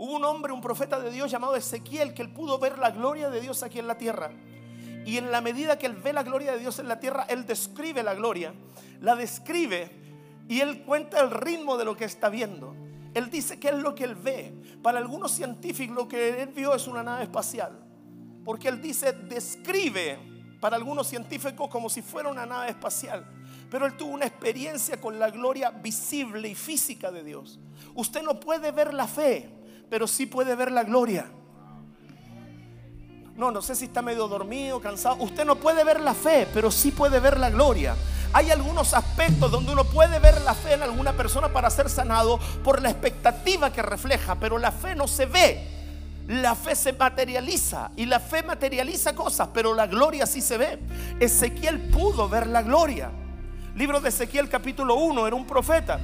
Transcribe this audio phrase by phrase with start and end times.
[0.00, 3.28] Hubo un hombre, un profeta de Dios llamado Ezequiel, que él pudo ver la gloria
[3.28, 4.30] de Dios aquí en la tierra.
[5.04, 7.44] Y en la medida que él ve la gloria de Dios en la tierra, él
[7.44, 8.54] describe la gloria,
[9.02, 9.90] la describe
[10.48, 12.74] y él cuenta el ritmo de lo que está viendo.
[13.12, 14.54] Él dice que es lo que él ve.
[14.82, 17.78] Para algunos científicos lo que él vio es una nave espacial.
[18.42, 20.18] Porque él dice, describe
[20.60, 23.26] para algunos científicos como si fuera una nave espacial.
[23.70, 27.58] Pero él tuvo una experiencia con la gloria visible y física de Dios.
[27.94, 29.59] Usted no puede ver la fe,
[29.90, 31.26] pero sí puede ver la gloria.
[33.36, 35.16] No, no sé si está medio dormido, cansado.
[35.16, 37.96] Usted no puede ver la fe, pero sí puede ver la gloria.
[38.32, 42.38] Hay algunos aspectos donde uno puede ver la fe en alguna persona para ser sanado
[42.62, 45.66] por la expectativa que refleja, pero la fe no se ve.
[46.28, 50.78] La fe se materializa y la fe materializa cosas, pero la gloria sí se ve.
[51.18, 53.10] Ezequiel pudo ver la gloria.
[53.74, 55.98] Libro de Ezequiel capítulo 1 era un profeta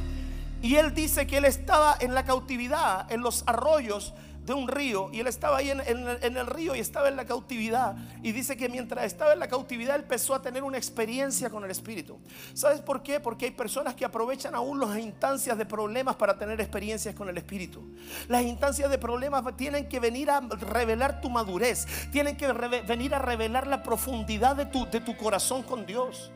[0.62, 4.14] y él dice que él estaba en la cautividad, en los arroyos
[4.46, 7.96] de un río, y él estaba ahí en, el río y estaba en la cautividad.
[8.22, 11.64] Y dice que mientras estaba en la cautividad, él empezó a tener una experiencia con
[11.64, 12.18] el Espíritu.
[12.54, 13.18] ¿Sabes por qué?
[13.18, 17.36] Porque hay personas que aprovechan aún las instancias de problemas para tener experiencias con el
[17.36, 17.82] Espíritu.
[18.28, 22.46] Las instancias de problemas tienen que venir a revelar tu madurez, tienen que
[22.86, 26.30] venir a revelar la profundidad de tu, de tu corazón con Dios.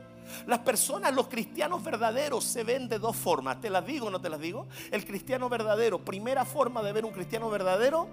[0.46, 3.60] Las personas, los cristianos verdaderos se ven de dos formas.
[3.60, 4.68] ¿Te las digo o no te las digo?
[4.90, 8.08] El cristiano verdadero, primera forma de ver un cristiano verdadero,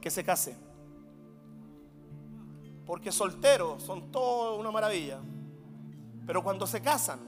[0.00, 0.56] que se case.
[2.86, 5.18] Porque solteros son todo una maravilla.
[6.26, 7.20] Pero cuando se casan,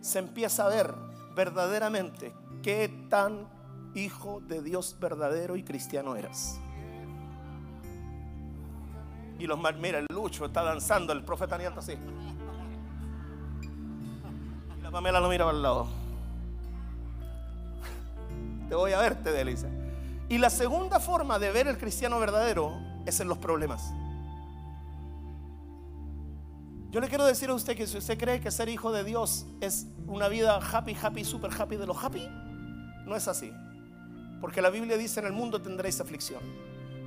[0.00, 0.94] se empieza a ver
[1.34, 2.32] verdaderamente
[2.62, 3.48] qué tan
[3.94, 6.58] hijo de Dios verdadero y cristiano eras.
[9.38, 11.94] Y los mira, el Lucho está danzando, el profeta Nieto así.
[14.94, 15.88] Pamela lo mira al lado.
[18.68, 19.68] Te voy a ver, te delicia.
[20.28, 23.92] Y la segunda forma de ver el cristiano verdadero es en los problemas.
[26.92, 29.46] Yo le quiero decir a usted que si usted cree que ser hijo de Dios
[29.60, 32.28] es una vida happy, happy, super happy de los happy,
[33.04, 33.52] no es así.
[34.40, 36.40] Porque la Biblia dice en el mundo tendréis aflicción.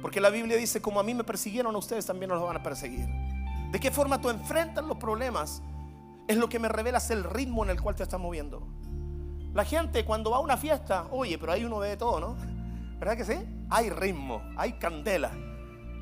[0.01, 2.61] Porque la Biblia dice como a mí me persiguieron, a ustedes también nos van a
[2.61, 3.07] perseguir.
[3.71, 5.61] ¿De qué forma tú enfrentas los problemas?
[6.27, 8.67] Es lo que me revela el ritmo en el cual te estás moviendo.
[9.53, 12.35] La gente cuando va a una fiesta, oye, pero ahí uno ve de todo, ¿no?
[12.99, 13.35] ¿Verdad que sí?
[13.69, 15.31] Hay ritmo, hay candela.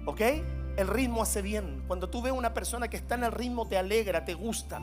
[0.05, 0.21] ¿Ok?
[0.77, 1.83] El ritmo hace bien.
[1.87, 4.81] Cuando tú ves una persona que está en el ritmo, te alegra, te gusta.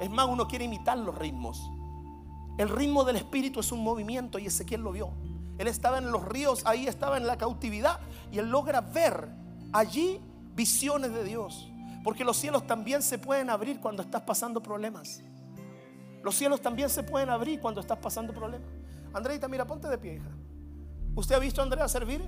[0.00, 1.70] Es más, uno quiere imitar los ritmos.
[2.58, 5.10] El ritmo del espíritu es un movimiento y Ezequiel lo vio.
[5.58, 9.28] Él estaba en los ríos, ahí estaba en la cautividad y él logra ver
[9.72, 10.20] allí
[10.54, 11.70] visiones de Dios.
[12.06, 15.24] Porque los cielos también se pueden abrir cuando estás pasando problemas.
[16.22, 18.68] Los cielos también se pueden abrir cuando estás pasando problemas.
[19.12, 20.22] Andreita, mira, ponte de pie.
[21.16, 22.22] ¿Usted ha visto a Andrea servir?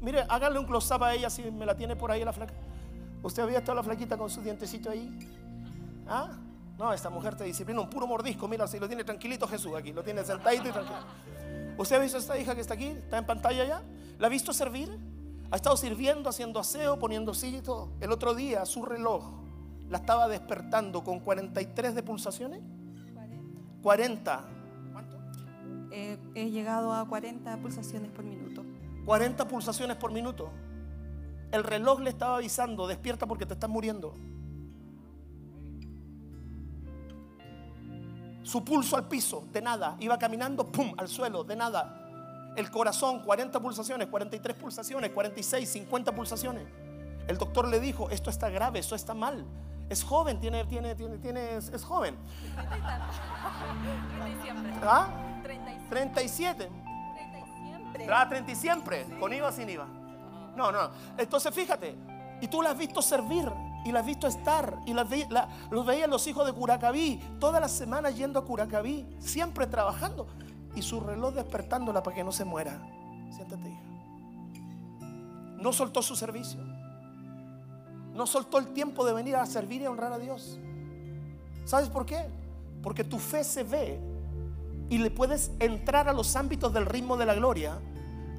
[0.00, 2.52] Mire, hágale un close-up a ella si me la tiene por ahí la flaca.
[3.22, 5.16] ¿Usted había estado la flaquita con su dientecito ahí?
[6.08, 6.32] ¿Ah?
[6.76, 8.48] No, esta mujer te disciplina un puro mordisco.
[8.48, 10.98] Mira, si lo tiene tranquilito Jesús aquí, lo tiene sentadito y tranquilo.
[11.78, 12.86] ¿Usted ha visto a esta hija que está aquí?
[12.86, 13.82] ¿Está en pantalla ya?
[14.18, 14.98] ¿La ha visto servir?
[15.52, 17.90] Ha estado sirviendo, haciendo aseo, poniendo silla y todo.
[18.00, 19.22] El otro día su reloj
[19.90, 22.62] la estaba despertando con 43 de pulsaciones.
[23.82, 24.44] 40.
[24.92, 25.18] ¿Cuánto?
[25.90, 28.64] he llegado a 40 pulsaciones por minuto.
[29.04, 30.50] 40 pulsaciones por minuto.
[31.50, 34.14] El reloj le estaba avisando, despierta porque te estás muriendo.
[38.42, 39.98] Su pulso al piso, de nada.
[40.00, 42.01] Iba caminando, ¡pum!, al suelo, de nada.
[42.56, 46.64] El corazón, 40 pulsaciones, 43 pulsaciones, 46, 50 pulsaciones.
[47.26, 49.46] El doctor le dijo, esto está grave, esto está mal.
[49.88, 52.16] Es joven, tiene, tiene, tiene, tiene es, joven.
[54.82, 55.08] ¿Ah?
[55.90, 56.68] 37.
[58.06, 59.86] 30 y siempre, con IVA sin IVA.
[60.56, 60.90] No, no.
[61.16, 61.94] Entonces fíjate,
[62.40, 63.50] y tú la has visto servir,
[63.84, 65.06] y la has visto estar, y la,
[65.70, 70.26] los veían los hijos de Curacaví, todas las semanas yendo a Curacaví, siempre trabajando
[70.74, 72.80] y su reloj despertándola para que no se muera.
[73.30, 73.80] Siéntate, hija.
[75.60, 76.60] No soltó su servicio.
[78.14, 80.58] No soltó el tiempo de venir a servir y honrar a Dios.
[81.64, 82.26] ¿Sabes por qué?
[82.82, 84.00] Porque tu fe se ve
[84.90, 87.78] y le puedes entrar a los ámbitos del ritmo de la gloria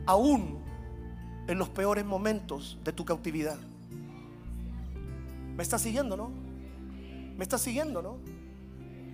[0.06, 0.60] aún
[1.48, 3.58] en los peores momentos de tu cautividad.
[5.56, 6.30] ¿Me estás siguiendo, no?
[7.38, 8.18] ¿Me estás siguiendo, no?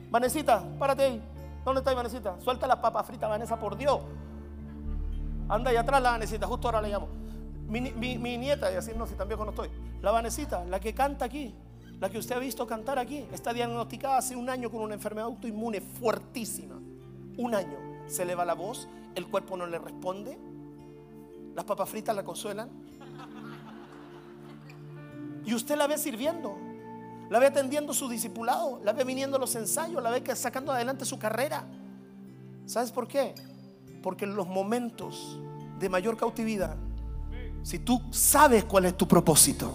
[0.10, 1.22] Vanesita, párate ahí.
[1.64, 2.40] ¿Dónde está Vanesita?
[2.40, 4.00] Suelta las papas fritas, Vanessa, por Dios.
[5.48, 7.08] Anda ahí atrás la Vanesita, justo ahora le llamo.
[7.68, 9.70] Mi, nieta, y así no, si también no estoy.
[10.02, 11.54] La Vanesita, la que canta aquí,
[12.00, 15.28] la que usted ha visto cantar aquí, está diagnosticada hace un año con una enfermedad
[15.28, 16.76] autoinmune fuertísima.
[17.38, 17.78] Un año.
[18.08, 20.40] Se le va la voz, el cuerpo no le responde.
[21.56, 22.70] ¿Las papas fritas la consuelan?
[25.46, 26.58] Y usted la ve sirviendo,
[27.30, 31.06] la ve atendiendo su discipulado, la ve viniendo a los ensayos, la ve sacando adelante
[31.06, 31.64] su carrera.
[32.66, 33.36] ¿Sabes por qué?
[34.02, 35.40] Porque en los momentos
[35.80, 36.76] de mayor cautividad,
[37.64, 39.74] si tú sabes cuál es tu propósito,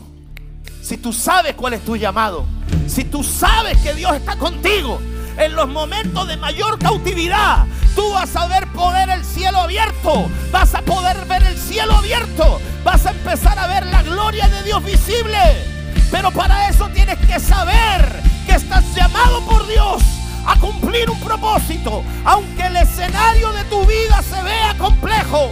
[0.82, 2.44] si tú sabes cuál es tu llamado,
[2.86, 4.98] si tú sabes que Dios está contigo,
[5.36, 10.74] en los momentos de mayor cautividad, tú vas a ver poder el cielo abierto, vas
[10.74, 14.84] a poder ver el cielo abierto, vas a empezar a ver la gloria de Dios
[14.84, 15.73] visible.
[16.14, 20.00] Pero para eso tienes que saber que estás llamado por Dios
[20.46, 25.50] a cumplir un propósito, aunque el escenario de tu vida se vea complejo.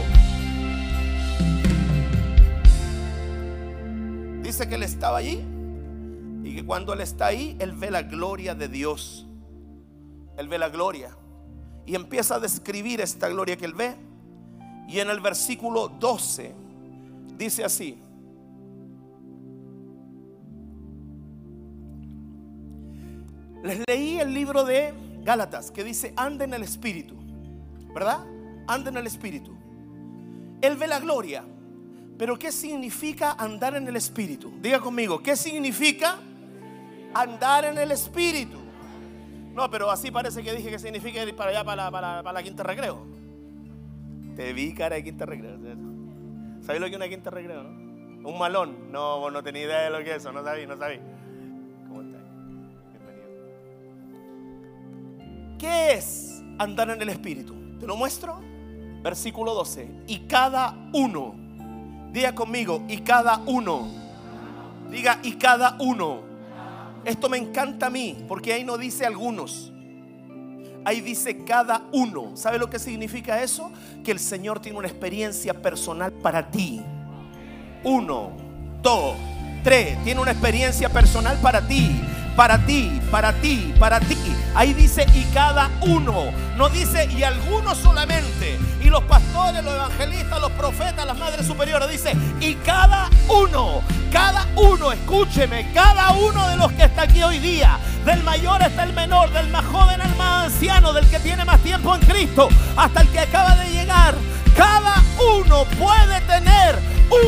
[4.45, 5.45] Dice que Él estaba allí
[6.45, 9.27] y que cuando Él está ahí, Él ve la gloria de Dios.
[10.39, 11.11] Él ve la gloria
[11.87, 13.97] y empieza a describir esta gloria que Él ve.
[14.87, 16.55] Y en el versículo 12
[17.37, 17.99] dice así.
[23.63, 24.93] Les leí el libro de
[25.23, 27.17] Gálatas que dice, anda en el Espíritu,
[27.95, 28.25] ¿verdad?
[28.67, 29.57] Anda en el Espíritu.
[30.61, 31.45] Él ve la gloria,
[32.19, 34.53] pero ¿qué significa andar en el Espíritu?
[34.61, 36.19] Diga conmigo, ¿qué significa
[37.15, 38.59] andar en el Espíritu?
[39.55, 42.63] No, pero así parece que dije que significa ir para allá, para la, para quinta
[42.63, 43.07] recreo.
[44.35, 45.59] Te vi cara de quinta recreo.
[46.63, 47.63] ¿Sabes lo que es una quinta recreo?
[47.63, 48.29] No?
[48.29, 48.91] Un malón.
[48.91, 50.33] No, no tenía idea de lo que es eso.
[50.33, 51.01] No sabí, no sabí.
[55.63, 57.55] ¿Qué es andar en el Espíritu?
[57.79, 58.41] Te lo muestro.
[59.01, 59.89] Versículo 12.
[60.09, 61.37] Y cada uno.
[62.11, 62.83] Diga conmigo.
[62.89, 63.87] Y cada uno.
[64.91, 66.33] Diga, y cada uno
[67.05, 69.73] esto me encanta a mí, porque ahí no dice algunos.
[70.85, 72.37] Ahí dice cada uno.
[72.37, 73.71] ¿Sabe lo que significa eso?
[74.03, 76.81] Que el Señor tiene una experiencia personal para ti.
[77.85, 78.33] Uno,
[78.83, 79.15] dos,
[79.63, 79.97] tres.
[80.03, 82.01] Tiene una experiencia personal para ti
[82.37, 84.17] para ti, para ti, para ti.
[84.55, 88.59] Ahí dice y cada uno, no dice y algunos solamente.
[88.81, 94.47] Y los pastores, los evangelistas, los profetas, las madres superiores, dice y cada uno, cada
[94.57, 98.93] uno, escúcheme, cada uno de los que está aquí hoy día, del mayor hasta el
[98.93, 103.03] menor, del más joven al más anciano, del que tiene más tiempo en Cristo, hasta
[103.03, 104.15] el que acaba de llegar,
[104.57, 105.03] cada
[105.37, 106.79] uno puede tener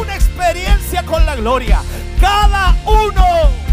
[0.00, 1.80] una experiencia con la gloria.
[2.20, 3.63] Cada uno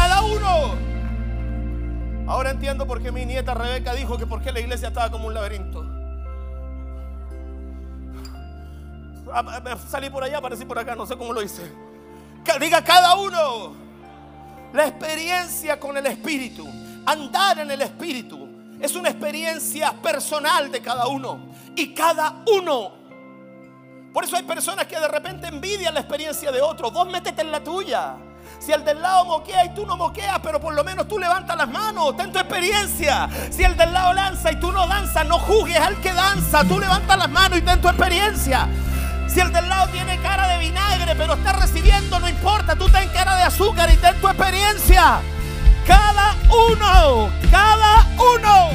[0.00, 0.76] cada uno.
[2.26, 5.26] Ahora entiendo por qué mi nieta Rebeca dijo que por qué la iglesia estaba como
[5.26, 5.84] un laberinto.
[9.32, 11.70] Ah, ah, salí por allá, aparecí por acá, no sé cómo lo hice.
[12.58, 13.74] Diga cada uno
[14.72, 16.66] la experiencia con el Espíritu,
[17.04, 18.48] andar en el Espíritu.
[18.80, 21.50] Es una experiencia personal de cada uno.
[21.76, 22.92] Y cada uno.
[24.14, 26.90] Por eso hay personas que de repente envidian la experiencia de otros.
[26.90, 28.16] Vos métete en la tuya.
[28.58, 31.56] Si el del lado moquea y tú no moqueas, pero por lo menos tú levantas
[31.56, 33.28] las manos, ten tu experiencia.
[33.50, 36.78] Si el del lado lanza y tú no danzas, no juzgues al que danza, tú
[36.78, 38.68] levantas las manos y ten tu experiencia.
[39.28, 43.08] Si el del lado tiene cara de vinagre, pero está recibiendo, no importa, tú ten
[43.10, 45.20] cara de azúcar y ten tu experiencia.
[45.86, 48.70] Cada uno, cada uno.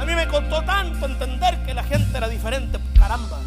[0.00, 3.38] A mí me costó tanto entender que la gente era diferente, caramba.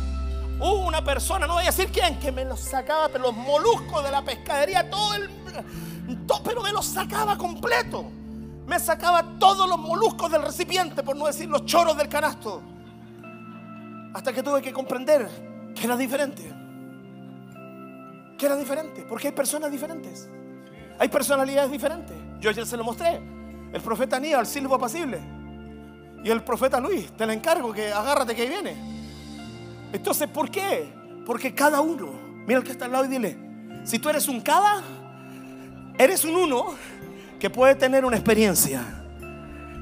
[0.59, 4.03] Hubo una persona, no voy a decir quién, que me los sacaba, pero los moluscos
[4.03, 5.29] de la pescadería, todo el.
[6.27, 8.05] Todo, pero me los sacaba completo.
[8.65, 12.61] Me sacaba todos los moluscos del recipiente, por no decir los choros del canasto.
[14.13, 15.29] Hasta que tuve que comprender
[15.73, 16.43] que era diferente.
[18.37, 20.29] Que era diferente, porque hay personas diferentes.
[20.99, 22.17] Hay personalidades diferentes.
[22.39, 23.21] Yo ayer se lo mostré.
[23.71, 25.19] El profeta Aníbal, silbo apacible.
[26.23, 28.98] Y el profeta Luis, te lo encargo que agárrate que ahí viene.
[29.91, 30.93] Entonces, ¿por qué?
[31.25, 32.09] Porque cada uno,
[32.45, 33.37] mira el que está al lado y dile,
[33.83, 34.81] si tú eres un cada,
[35.97, 36.75] eres un uno
[37.39, 38.83] que puede tener una experiencia.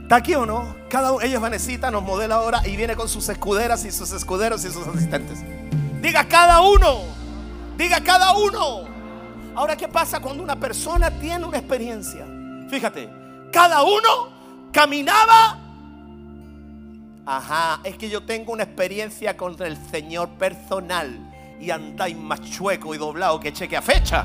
[0.03, 0.75] ¿Está aquí o no?
[0.89, 4.63] Cada uno, ella Vanesita nos modela ahora y viene con sus escuderas y sus escuderos
[4.63, 5.39] y sus asistentes.
[6.01, 7.01] Diga cada uno,
[7.77, 8.87] diga cada uno.
[9.55, 12.25] Ahora, ¿qué pasa cuando una persona tiene una experiencia?
[12.69, 13.09] Fíjate,
[13.51, 14.29] cada uno
[14.71, 15.66] caminaba
[17.29, 21.19] Ajá, es que yo tengo una experiencia con el Señor personal
[21.59, 24.23] y andáis más chueco y doblado que cheque a fecha.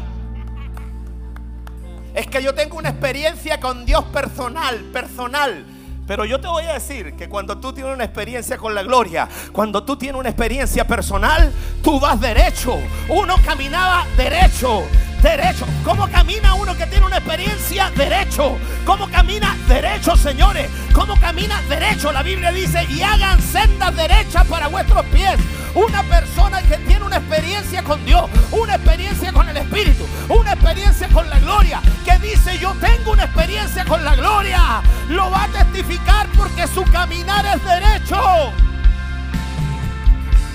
[2.15, 5.67] Es que yo tengo una experiencia con Dios personal, personal.
[6.07, 9.29] Pero yo te voy a decir que cuando tú tienes una experiencia con la gloria,
[9.51, 12.79] cuando tú tienes una experiencia personal, tú vas derecho.
[13.09, 14.85] Uno caminaba derecho
[15.23, 15.67] derecho.
[15.85, 17.91] ¿Cómo camina uno que tiene una experiencia?
[17.97, 18.59] Derecho.
[18.85, 19.57] ¿Cómo camina?
[19.69, 20.69] Derecho, señores.
[20.93, 21.63] ¿Cómo camina?
[21.69, 22.13] Derecho.
[22.13, 25.39] La Biblia dice, y hagan sendas derechas para nuestros pies.
[25.75, 31.09] Una persona que tiene una experiencia con Dios, una experiencia con el Espíritu, una experiencia
[31.09, 35.49] con la gloria, que dice yo tengo una experiencia con la gloria, lo va a
[35.49, 38.53] testificar porque su caminar es derecho.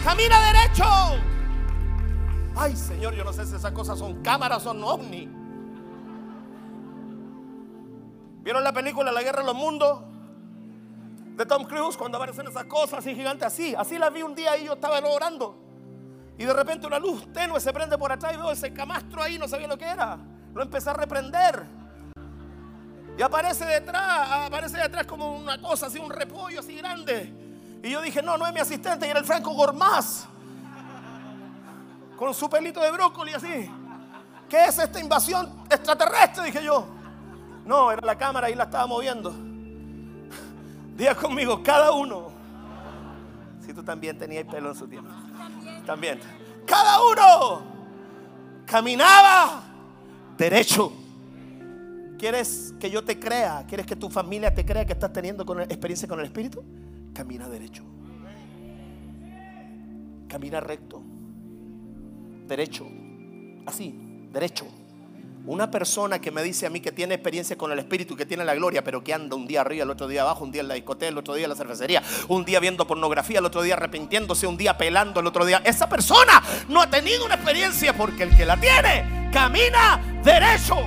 [0.04, 1.27] Camina derecho.
[2.60, 5.30] Ay, Señor, yo no sé si esas cosas son cámaras son ovni.
[8.42, 10.00] ¿Vieron la película La Guerra de los Mundos?
[11.36, 13.76] De Tom Cruise, cuando aparecen esas cosas así gigantes, así.
[13.76, 15.56] Así la vi un día y yo estaba orando.
[16.40, 19.38] Y de repente una luz tenue se prende por atrás y veo ese camastro ahí,
[19.38, 20.18] no sabía lo que era.
[20.56, 21.64] Lo empecé a reprender.
[23.20, 27.80] Y aparece detrás, aparece detrás como una cosa así, un repollo así grande.
[27.84, 30.28] Y yo dije, no, no es mi asistente, y era el Franco Gormaz.
[32.18, 33.70] Con su pelito de brócoli así.
[34.50, 36.46] ¿Qué es esta invasión extraterrestre?
[36.46, 36.88] Dije yo.
[37.66, 39.32] No, era la cámara y la estaba moviendo.
[40.98, 42.32] Diga conmigo, cada uno.
[43.66, 45.12] Si tú también tenías pelo en su tiempo.
[45.86, 46.20] También.
[46.66, 47.62] Cada uno
[48.66, 49.64] caminaba
[50.38, 50.92] derecho.
[52.18, 53.64] ¿Quieres que yo te crea?
[53.68, 56.64] ¿Quieres que tu familia te crea que estás teniendo experiencia con el Espíritu?
[57.14, 57.84] Camina derecho.
[60.28, 61.04] Camina recto.
[62.48, 62.88] Derecho.
[63.66, 63.94] Así,
[64.32, 64.66] derecho.
[65.46, 68.44] Una persona que me dice a mí que tiene experiencia con el Espíritu, que tiene
[68.44, 70.68] la gloria, pero que anda un día arriba, el otro día abajo, un día en
[70.68, 73.76] la discoteca, el otro día en la cervecería, un día viendo pornografía, el otro día
[73.76, 75.62] arrepintiéndose, un día pelando, el otro día.
[75.64, 80.78] Esa persona no ha tenido una experiencia porque el que la tiene camina derecho.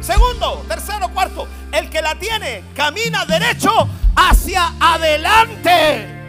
[0.00, 3.70] Segundo, tercero, cuarto, el que la tiene camina derecho
[4.16, 6.19] hacia adelante.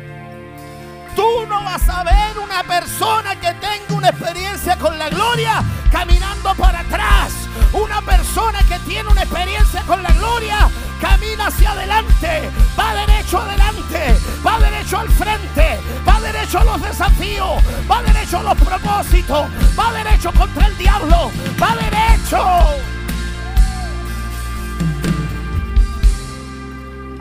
[1.15, 6.53] Tú no vas a ver una persona que tenga una experiencia con la gloria caminando
[6.55, 7.33] para atrás.
[7.73, 14.17] Una persona que tiene una experiencia con la gloria camina hacia adelante, va derecho adelante,
[14.45, 19.91] va derecho al frente, va derecho a los desafíos, va derecho a los propósitos, va
[19.93, 22.45] derecho contra el diablo, va derecho.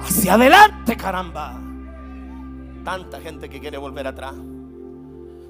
[0.05, 1.60] Hacia adelante, caramba.
[2.91, 4.35] Tanta gente que quiere volver atrás.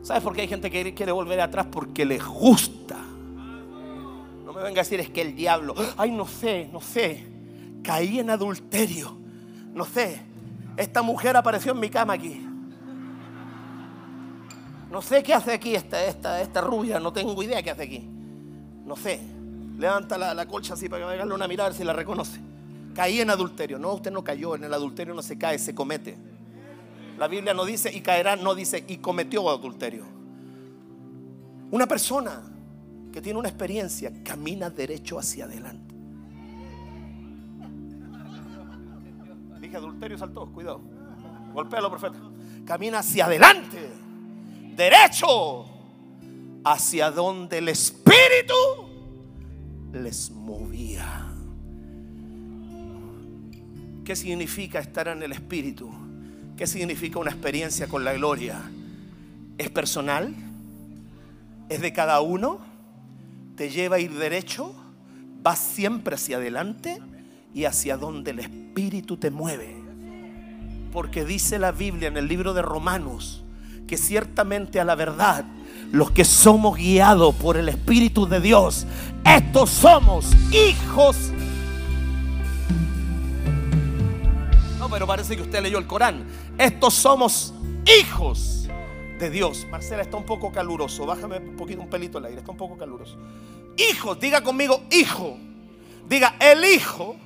[0.02, 1.64] ¿Sabes por qué hay gente que quiere volver atrás?
[1.72, 2.98] Porque les gusta.
[4.44, 7.26] No me venga a decir es que el diablo, ay, no sé, no sé.
[7.82, 9.16] Caí en adulterio.
[9.72, 10.20] No sé.
[10.76, 12.46] Esta mujer apareció en mi cama aquí.
[14.90, 17.00] No sé qué hace aquí esta, esta, esta rubia.
[17.00, 18.06] No tengo idea qué hace aquí.
[18.84, 19.18] No sé.
[19.78, 22.38] Levanta la, la colcha así para que me una mirada si la reconoce.
[22.94, 23.78] Caí en adulterio.
[23.78, 24.56] No, usted no cayó.
[24.56, 26.18] En el adulterio no se cae, se comete.
[27.20, 30.06] La Biblia no dice y caerá, no dice y cometió adulterio.
[31.70, 32.40] Una persona
[33.12, 35.94] que tiene una experiencia camina derecho hacia adelante.
[39.60, 40.80] Dije adulterio saltó, cuidado.
[41.52, 42.18] Golpéalo, profeta.
[42.64, 43.90] Camina hacia adelante,
[44.74, 45.66] derecho,
[46.64, 48.54] hacia donde el Espíritu
[49.92, 51.26] les movía.
[54.06, 56.08] ¿Qué significa estar en el Espíritu?
[56.60, 58.60] ¿Qué significa una experiencia con la gloria?
[59.56, 60.34] ¿Es personal?
[61.70, 62.58] ¿Es de cada uno?
[63.56, 64.74] ¿Te lleva a ir derecho?
[65.42, 67.00] ¿Vas siempre hacia adelante
[67.54, 69.74] y hacia donde el Espíritu te mueve?
[70.92, 73.42] Porque dice la Biblia en el libro de Romanos
[73.86, 75.46] que ciertamente a la verdad
[75.92, 78.86] los que somos guiados por el Espíritu de Dios,
[79.24, 81.32] estos somos hijos
[84.90, 86.24] pero parece que usted leyó el Corán.
[86.60, 87.54] Estos somos
[87.86, 88.68] hijos
[89.18, 89.66] de Dios.
[89.70, 91.06] Marcela está un poco caluroso.
[91.06, 92.40] Bájame un poquito un pelito el aire.
[92.40, 93.16] Está un poco caluroso.
[93.78, 95.38] Hijos, diga conmigo, hijo.
[96.06, 97.16] Diga, el hijo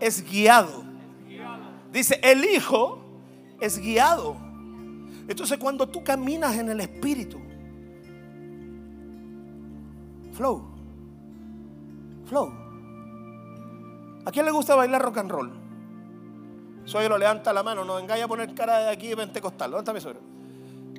[0.00, 0.82] es guiado.
[1.92, 2.98] Dice, el hijo
[3.60, 4.36] es guiado.
[5.28, 7.38] Entonces cuando tú caminas en el espíritu,
[10.32, 10.64] flow,
[12.24, 12.52] flow.
[14.24, 15.65] ¿A quién le gusta bailar rock and roll?
[16.86, 19.72] Suegro, levanta la mano, no vengáis a poner cara de aquí pentecostal.
[19.72, 20.20] ¿Dónde está mi suegro?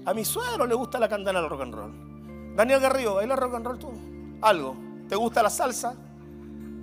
[0.06, 2.56] A mi suegro le gusta la candela al rock and roll.
[2.56, 3.92] Daniel Garrido, ¿baila rock and roll tú?
[4.42, 4.76] Algo.
[5.08, 5.96] ¿Te gusta la salsa?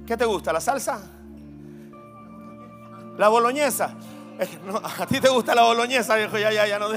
[0.07, 0.55] ¿Qué te gusta?
[0.55, 1.01] ¿La salsa?
[3.19, 3.95] La boloñesa.
[4.99, 6.79] a ti te gusta la boloñesa, viejo, ya, ya, ya.
[6.79, 6.89] No,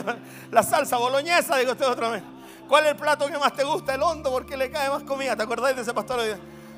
[0.51, 2.23] la salsa boloñesa, digo usted otra vez.
[2.69, 3.95] ¿Cuál es el plato que más te gusta?
[3.95, 5.35] El hondo, porque le cae más comida.
[5.35, 6.19] ¿Te acordáis de ese pastor?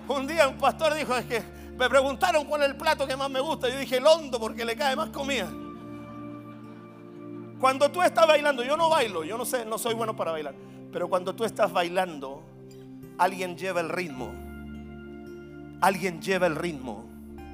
[0.07, 3.29] Un día un pastor dijo, es que me preguntaron cuál es el plato que más
[3.29, 3.69] me gusta.
[3.69, 5.49] Yo dije el hondo porque le cae más comida.
[7.57, 10.53] Cuando tú estás bailando, yo no bailo, yo no sé, no soy bueno para bailar.
[10.91, 12.43] Pero cuando tú estás bailando,
[13.17, 14.33] alguien lleva el ritmo.
[15.79, 17.05] Alguien lleva el ritmo.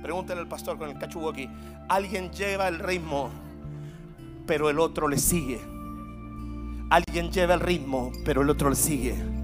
[0.02, 1.48] Pregúntale al pastor con el cachugo aquí.
[1.88, 3.30] Alguien lleva el ritmo,
[4.48, 5.62] pero el otro le sigue.
[6.90, 9.35] alguien lleva el ritmo, pero el otro le sigue.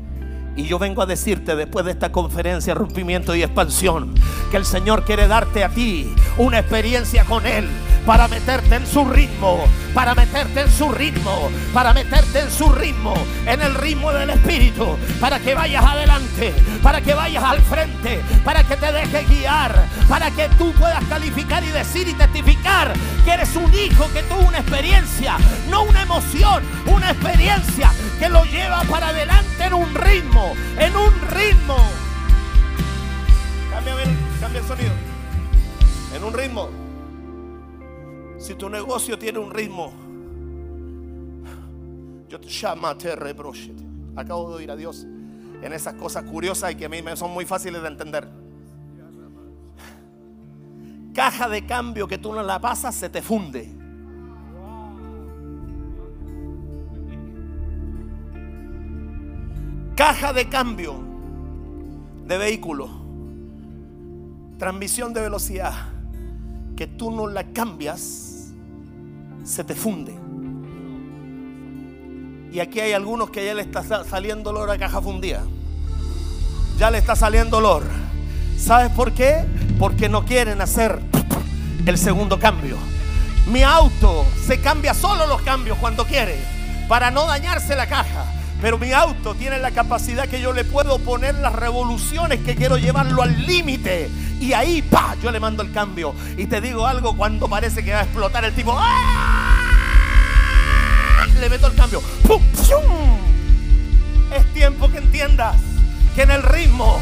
[0.56, 4.14] Y yo vengo a decirte después de esta conferencia, rompimiento y expansión,
[4.52, 7.70] que el Señor quiere darte a ti una experiencia con Él
[8.06, 13.14] para meterte en su ritmo, para meterte en su ritmo, para meterte en su ritmo,
[13.46, 18.64] en el ritmo del Espíritu, para que vayas adelante, para que vayas al frente, para
[18.64, 22.94] que te dejes guiar, para que tú puedas calificar y decir y testificar
[23.24, 25.38] que eres un hijo que tuvo una experiencia,
[25.70, 30.41] no una emoción, una experiencia que lo lleva para adelante en un ritmo,
[30.78, 31.78] en un ritmo.
[33.72, 34.92] Cambia, el sonido.
[36.16, 36.70] En un ritmo.
[38.38, 39.94] Si tu negocio tiene un ritmo,
[42.28, 42.88] yo te llamo
[44.16, 45.06] Acabo de oír a Dios
[45.62, 48.28] en esas cosas curiosas y que a mí me son muy fáciles de entender.
[51.14, 53.81] Caja de cambio que tú no la pasas se te funde.
[60.02, 60.96] Caja de cambio
[62.26, 62.90] de vehículo.
[64.58, 65.74] Transmisión de velocidad.
[66.76, 68.48] Que tú no la cambias
[69.44, 70.16] se te funde.
[72.52, 75.44] Y aquí hay algunos que ya le está saliendo olor a caja fundida.
[76.80, 77.84] Ya le está saliendo olor.
[78.58, 79.46] ¿Sabes por qué?
[79.78, 81.00] Porque no quieren hacer
[81.86, 82.76] el segundo cambio.
[83.52, 86.40] Mi auto se cambia solo los cambios cuando quiere,
[86.88, 88.41] para no dañarse la caja.
[88.62, 92.78] Pero mi auto tiene la capacidad que yo le puedo poner las revoluciones que quiero
[92.78, 94.10] llevarlo al límite.
[94.40, 96.14] Y ahí, pa, yo le mando el cambio.
[96.38, 98.74] Y te digo algo cuando parece que va a explotar el tipo.
[98.78, 99.58] ¡ah!
[101.40, 102.04] Le meto el cambio.
[104.32, 105.56] Es tiempo que entiendas
[106.16, 107.00] que en el ritmo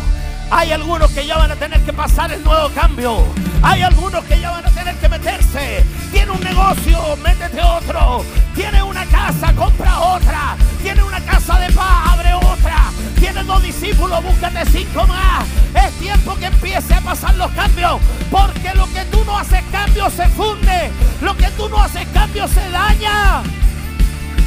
[0.49, 3.25] hay algunos que ya van a tener que pasar el nuevo cambio.
[3.61, 5.83] Hay algunos que ya van a tener que meterse.
[6.11, 8.23] Tiene un negocio, métete otro.
[8.55, 10.55] Tiene una casa, compra otra.
[10.81, 12.91] Tiene una casa de paz, abre otra.
[13.19, 15.45] Tiene dos discípulos, búscate cinco más.
[15.75, 17.99] Es tiempo que empiece a pasar los cambios.
[18.31, 20.91] Porque lo que tú no haces cambio se funde.
[21.21, 23.43] Lo que tú no haces cambio se daña.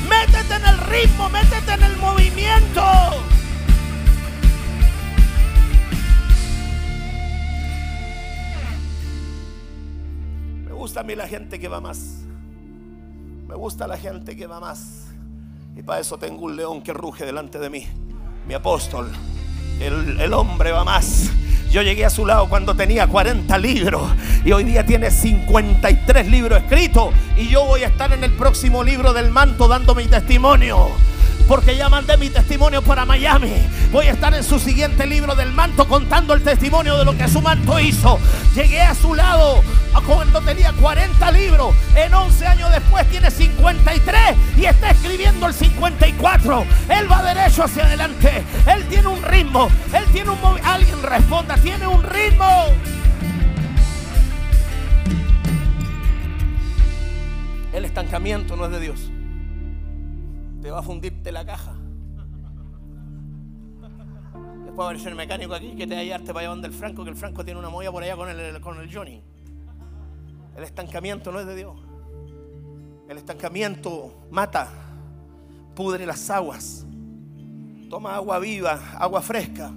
[0.08, 3.31] Métete en el ritmo, métete en el movimiento.
[10.82, 12.24] Gusta a mí la gente que va más.
[13.46, 15.06] Me gusta la gente que va más.
[15.76, 17.86] Y para eso tengo un león que ruge delante de mí.
[18.48, 19.08] Mi apóstol.
[19.78, 21.30] El, el hombre va más.
[21.70, 24.02] Yo llegué a su lado cuando tenía 40 libros
[24.44, 28.82] y hoy día tiene 53 libros escritos y yo voy a estar en el próximo
[28.82, 30.88] libro del manto dando mi testimonio
[31.48, 33.52] porque ya mandé mi testimonio para Miami.
[33.90, 37.28] Voy a estar en su siguiente libro del manto contando el testimonio de lo que
[37.28, 38.18] su manto hizo.
[38.54, 39.62] Llegué a su lado
[40.06, 41.74] cuando tenía 40 libros.
[41.94, 44.16] En 11 años después tiene 53
[44.56, 46.64] y está escribiendo el 54.
[46.88, 48.42] Él va derecho hacia adelante.
[48.66, 49.68] Él tiene un ritmo.
[49.92, 52.46] Él tiene un Alguien responda, tiene un ritmo.
[57.72, 59.11] El estancamiento no es de Dios
[60.62, 61.74] te va a fundirte la caja.
[64.64, 66.72] Después va a el mecánico aquí que te va a llevarte para allá donde el
[66.72, 69.20] Franco, que el Franco tiene una molla por allá con el, con el Johnny.
[70.56, 71.76] El estancamiento no es de Dios.
[73.08, 74.68] El estancamiento mata,
[75.74, 76.86] pudre las aguas.
[77.90, 79.70] Toma agua viva, agua fresca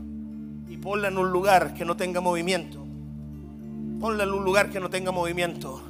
[0.70, 2.86] y ponla en un lugar que no tenga movimiento.
[4.00, 5.82] Ponla en un lugar que no tenga movimiento.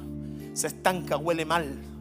[0.54, 1.95] Se estanca, huele mal.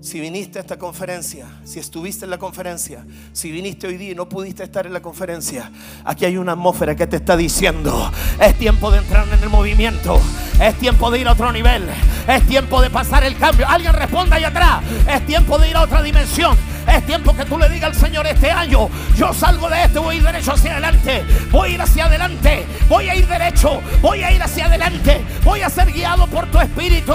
[0.00, 4.14] Si viniste a esta conferencia, si estuviste en la conferencia, si viniste hoy día y
[4.14, 5.72] no pudiste estar en la conferencia,
[6.04, 8.08] aquí hay una atmósfera que te está diciendo,
[8.40, 10.20] es tiempo de entrar en el movimiento,
[10.60, 11.84] es tiempo de ir a otro nivel,
[12.28, 13.66] es tiempo de pasar el cambio.
[13.68, 16.56] Alguien responda ahí atrás, es tiempo de ir a otra dimensión,
[16.86, 20.14] es tiempo que tú le digas al Señor este año, yo salgo de esto, voy
[20.14, 24.22] a ir derecho hacia adelante, voy a ir hacia adelante, voy a ir derecho, voy
[24.22, 27.12] a ir hacia adelante, voy a ser guiado por tu espíritu.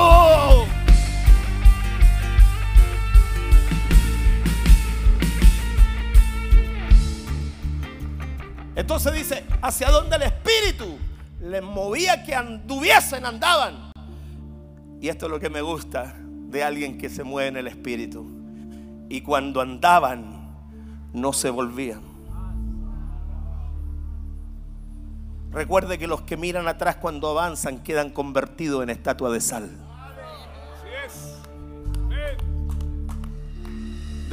[8.76, 10.98] Entonces dice, hacia donde el Espíritu
[11.42, 13.92] les movía que anduviesen, andaban.
[15.00, 18.26] Y esto es lo que me gusta de alguien que se mueve en el Espíritu.
[19.10, 20.56] Y cuando andaban,
[21.14, 22.02] no se volvían.
[25.52, 29.70] Recuerde que los que miran atrás cuando avanzan quedan convertidos en estatua de sal.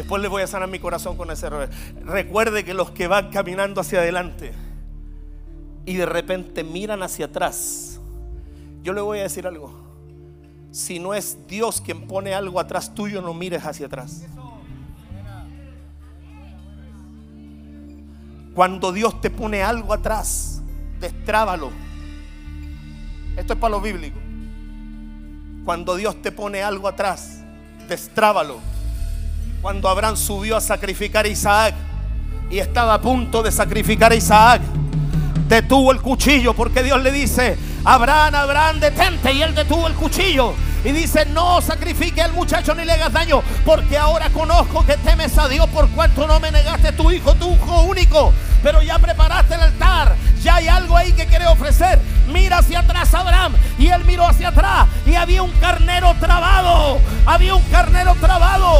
[0.01, 1.69] Después les voy a sanar mi corazón con ese error.
[2.07, 4.55] Recuerde que los que van caminando hacia adelante
[5.85, 8.01] y de repente miran hacia atrás,
[8.83, 9.75] yo le voy a decir algo.
[10.71, 14.25] Si no es Dios quien pone algo atrás tuyo, no mires hacia atrás.
[18.55, 20.63] Cuando Dios te pone algo atrás,
[20.99, 21.73] destrábalo.
[23.37, 24.19] Esto es para lo bíblico.
[25.67, 27.43] Cuando Dios te pone algo atrás,
[27.87, 28.80] destrábalo.
[29.61, 31.75] Cuando Abraham subió a sacrificar a Isaac
[32.51, 34.63] y estaba a punto de sacrificar a Isaac,
[35.49, 39.33] detuvo el cuchillo porque Dios le dice, Abraham, Abraham, detente.
[39.33, 40.55] Y él detuvo el cuchillo.
[40.83, 45.37] Y dice, no sacrifique al muchacho ni le hagas daño, porque ahora conozco que temes
[45.37, 48.33] a Dios por cuanto no me negaste tu hijo, tu hijo único.
[48.63, 52.01] Pero ya preparaste el altar, ya hay algo ahí que quiere ofrecer.
[52.33, 57.55] Mira hacia atrás Abraham y él miró hacia atrás y había un carnero trabado, había
[57.55, 58.80] un carnero trabado.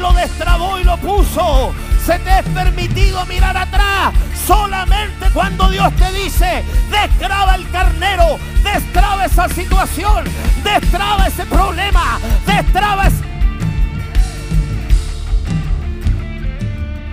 [0.00, 1.72] Lo destrabó y lo puso.
[2.04, 4.14] Se te es permitido mirar atrás
[4.46, 10.24] solamente cuando Dios te dice, destraba el carnero, destraba esa situación,
[10.64, 13.24] destraba ese problema, destraba ese...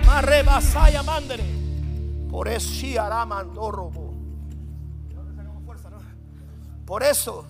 [0.06, 1.44] Marrebasaya mandere.
[2.30, 2.70] Por eso.
[6.86, 7.44] Por eso,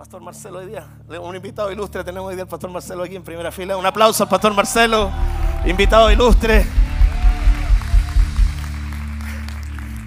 [0.00, 0.86] Pastor Marcelo hoy día,
[1.20, 3.76] un invitado ilustre tenemos hoy día al Pastor Marcelo aquí en primera fila.
[3.76, 5.10] Un aplauso al Pastor Marcelo,
[5.66, 6.64] invitado ilustre.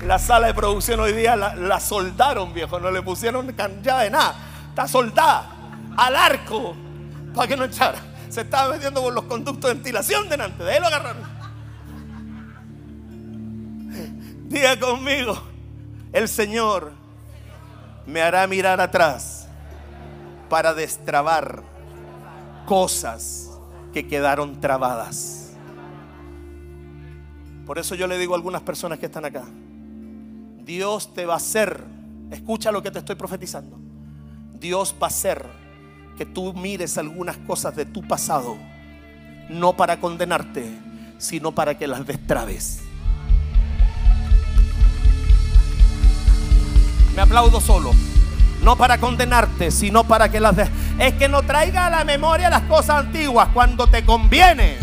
[0.08, 4.34] La sala de producción hoy día la, soldaron, viejo, no le pusieron llave, nada.
[4.70, 5.52] Está soldada
[5.96, 6.74] al arco
[7.36, 8.00] para que no echara.
[8.30, 11.24] Se estaba metiendo por los conductos de ventilación delante, de él lo agarraron.
[14.50, 15.38] Diga conmigo,
[16.12, 16.94] el Señor
[18.08, 19.43] me hará mirar atrás
[20.54, 21.64] para destrabar
[22.68, 23.50] cosas
[23.92, 25.54] que quedaron trabadas.
[27.66, 29.46] Por eso yo le digo a algunas personas que están acá,
[30.64, 31.84] Dios te va a hacer,
[32.30, 33.80] escucha lo que te estoy profetizando,
[34.54, 35.44] Dios va a hacer
[36.20, 38.56] que tú mires algunas cosas de tu pasado,
[39.50, 40.72] no para condenarte,
[41.18, 42.80] sino para que las destrabes.
[47.16, 48.13] Me aplaudo solo.
[48.64, 50.56] No para condenarte, sino para que las...
[50.98, 54.78] Es que no traiga a la memoria las cosas antiguas cuando te conviene.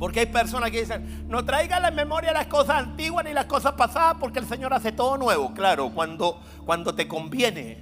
[0.00, 3.46] Porque hay personas que dicen, no traiga a la memoria las cosas antiguas ni las
[3.46, 5.54] cosas pasadas porque el Señor hace todo nuevo.
[5.54, 7.78] Claro, cuando, cuando te conviene.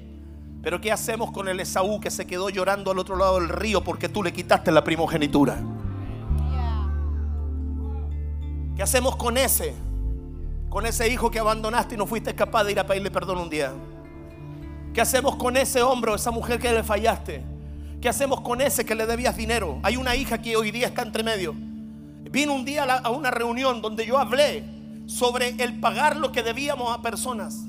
[0.62, 3.82] Pero ¿qué hacemos con el Esaú que se quedó llorando al otro lado del río
[3.82, 5.58] porque tú le quitaste la primogenitura?
[8.76, 9.74] ¿Qué hacemos con ese?
[10.72, 13.50] Con ese hijo que abandonaste y no fuiste capaz de ir a pedirle perdón un
[13.50, 13.74] día.
[14.94, 17.44] ¿Qué hacemos con ese hombre esa mujer que le fallaste?
[18.00, 19.78] ¿Qué hacemos con ese que le debías dinero?
[19.82, 21.52] Hay una hija que hoy día está entre medio.
[21.54, 24.64] Vino un día a una reunión donde yo hablé
[25.04, 27.64] sobre el pagar lo que debíamos a personas.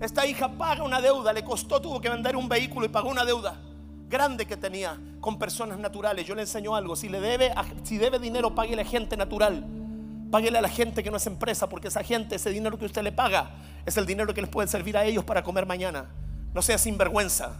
[0.00, 3.24] Esta hija paga una deuda, le costó, tuvo que vender un vehículo y pagó una
[3.24, 3.60] deuda
[4.08, 6.24] grande que tenía con personas naturales.
[6.24, 7.52] Yo le enseño algo, si le debe,
[7.90, 9.83] debe dinero, pague a gente natural.
[10.30, 13.02] Páguele a la gente que no es empresa, porque esa gente, ese dinero que usted
[13.02, 13.50] le paga,
[13.86, 16.06] es el dinero que les puede servir a ellos para comer mañana.
[16.54, 17.56] No sea sinvergüenza.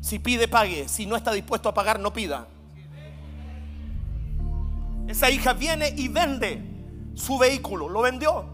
[0.00, 0.88] Si pide, pague.
[0.88, 2.46] Si no está dispuesto a pagar, no pida.
[5.08, 6.62] Esa hija viene y vende
[7.14, 7.88] su vehículo.
[7.88, 8.44] Lo vendió.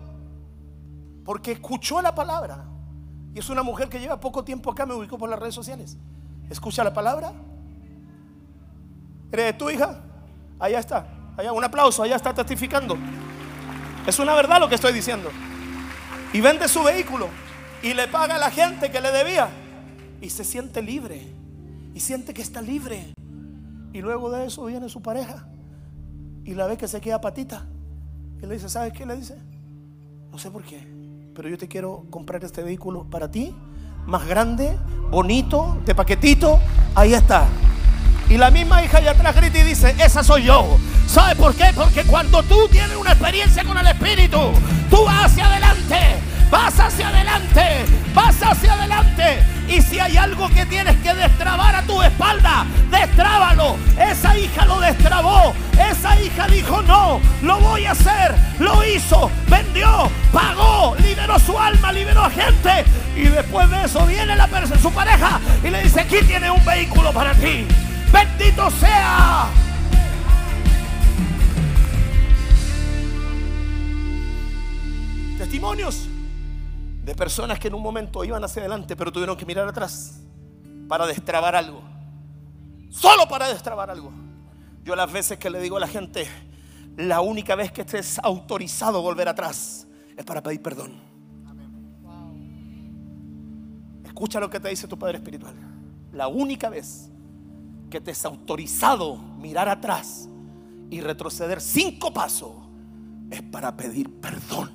[1.25, 2.65] Porque escuchó la palabra.
[3.35, 5.97] Y es una mujer que lleva poco tiempo acá, me ubicó por las redes sociales.
[6.51, 7.33] Escucha la palabra.
[9.31, 10.01] ¿Eres tu hija?
[10.59, 11.07] Allá está.
[11.37, 12.97] Allá, un aplauso, allá está testificando.
[14.07, 15.31] Es una verdad lo que estoy diciendo.
[16.33, 17.29] Y vende su vehículo
[17.83, 19.49] y le paga a la gente que le debía.
[20.21, 21.27] Y se siente libre.
[21.95, 23.13] Y siente que está libre.
[23.93, 25.47] Y luego de eso viene su pareja.
[26.45, 27.67] Y la ve que se queda patita.
[28.43, 29.05] Y le dice, ¿sabes qué?
[29.05, 29.39] Le dice,
[30.31, 30.87] no sé por qué.
[31.35, 33.55] Pero yo te quiero comprar este vehículo para ti.
[34.07, 34.77] Más grande,
[35.11, 36.59] bonito, de paquetito.
[36.95, 37.47] Ahí está.
[38.31, 40.79] Y la misma hija allá atrás grita y dice, esa soy yo.
[41.07, 41.73] ¿Sabe por qué?
[41.75, 44.53] Porque cuando tú tienes una experiencia con el Espíritu,
[44.91, 45.99] tú vas hacia adelante,
[46.51, 49.43] vas hacia adelante, vas hacia adelante.
[49.69, 53.77] Y si hay algo que tienes que destrabar a tu espalda, destrábalo.
[53.99, 55.55] Esa hija lo destrabó.
[55.79, 58.35] Esa hija dijo, no, lo voy a hacer.
[58.59, 62.85] Lo hizo, vendió, pagó, liberó su alma, liberó a gente.
[63.17, 64.49] Y después de eso viene la
[64.83, 67.67] su pareja y le dice, aquí tiene un vehículo para ti.
[68.13, 69.51] Bendito sea.
[75.37, 76.09] Testimonios
[77.05, 80.21] de personas que en un momento iban hacia adelante, pero tuvieron que mirar atrás
[80.89, 81.83] para destrabar algo.
[82.91, 84.13] Solo para destrabar algo.
[84.83, 86.27] Yo las veces que le digo a la gente,
[86.97, 91.01] la única vez que estés autorizado a volver atrás es para pedir perdón.
[94.05, 95.55] Escucha lo que te dice tu Padre Espiritual.
[96.13, 97.11] La única vez
[97.91, 100.29] que te es autorizado mirar atrás
[100.91, 102.55] y retroceder cinco pasos
[103.31, 104.71] es para pedir perdón.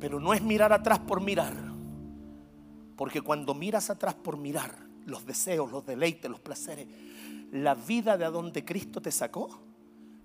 [0.00, 1.54] Pero no es mirar atrás por mirar.
[2.96, 4.74] Porque cuando miras atrás por mirar,
[5.06, 6.88] los deseos, los deleites, los placeres,
[7.52, 9.62] la vida de donde Cristo te sacó,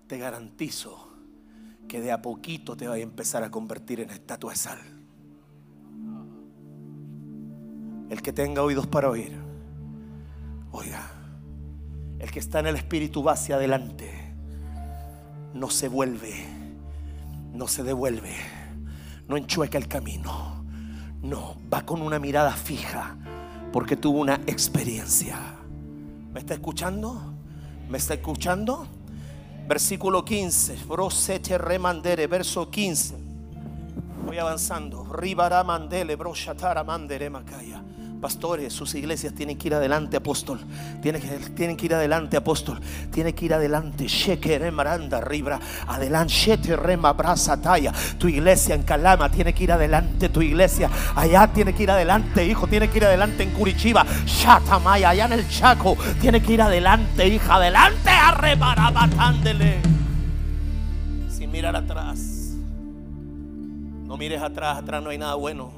[0.06, 1.12] te garantizo
[1.86, 4.97] que de a poquito te va a empezar a convertir en estatua de sal.
[8.10, 9.36] El que tenga oídos para oír,
[10.72, 11.10] oiga,
[12.18, 14.10] el que está en el Espíritu va hacia adelante,
[15.54, 16.46] no se vuelve,
[17.52, 18.34] no se devuelve,
[19.26, 20.64] no enchueca el camino,
[21.22, 23.16] no, va con una mirada fija
[23.72, 25.36] porque tuvo una experiencia.
[26.32, 27.20] ¿Me está escuchando?
[27.88, 28.86] ¿Me está escuchando?
[29.66, 30.84] Versículo 15.
[30.86, 33.16] Brosete remandere, verso 15.
[34.26, 35.04] Voy avanzando.
[35.12, 37.82] Ribara mandele, broshatara mandere macaya.
[38.20, 40.58] Pastores, sus iglesias tienen que ir adelante, apóstol.
[41.00, 42.80] Tienen que, tienen que ir adelante, apóstol.
[43.12, 44.06] Tienen que ir adelante.
[44.72, 45.60] Maranda ribra.
[45.86, 47.16] Adelante, rema
[47.62, 47.92] talla.
[48.18, 50.28] Tu iglesia en Calama tiene que ir adelante.
[50.30, 52.66] Tu iglesia allá tiene que ir adelante, hijo.
[52.66, 54.04] Tiene que ir adelante en Curitiba.
[54.26, 55.96] Shatamaya, allá en el Chaco.
[56.20, 57.54] Tiene que ir adelante, hija.
[57.54, 59.78] Adelante, arrebarabatándele.
[61.30, 62.56] Sin mirar atrás.
[64.06, 65.77] No mires atrás, atrás no hay nada bueno.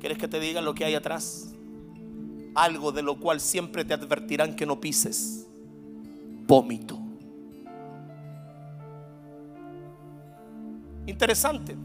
[0.00, 1.52] ¿Quieres que te diga lo que hay atrás?
[2.54, 5.46] Algo de lo cual siempre te advertirán que no pises.
[6.46, 6.98] Vómito.
[11.06, 11.76] Interesante.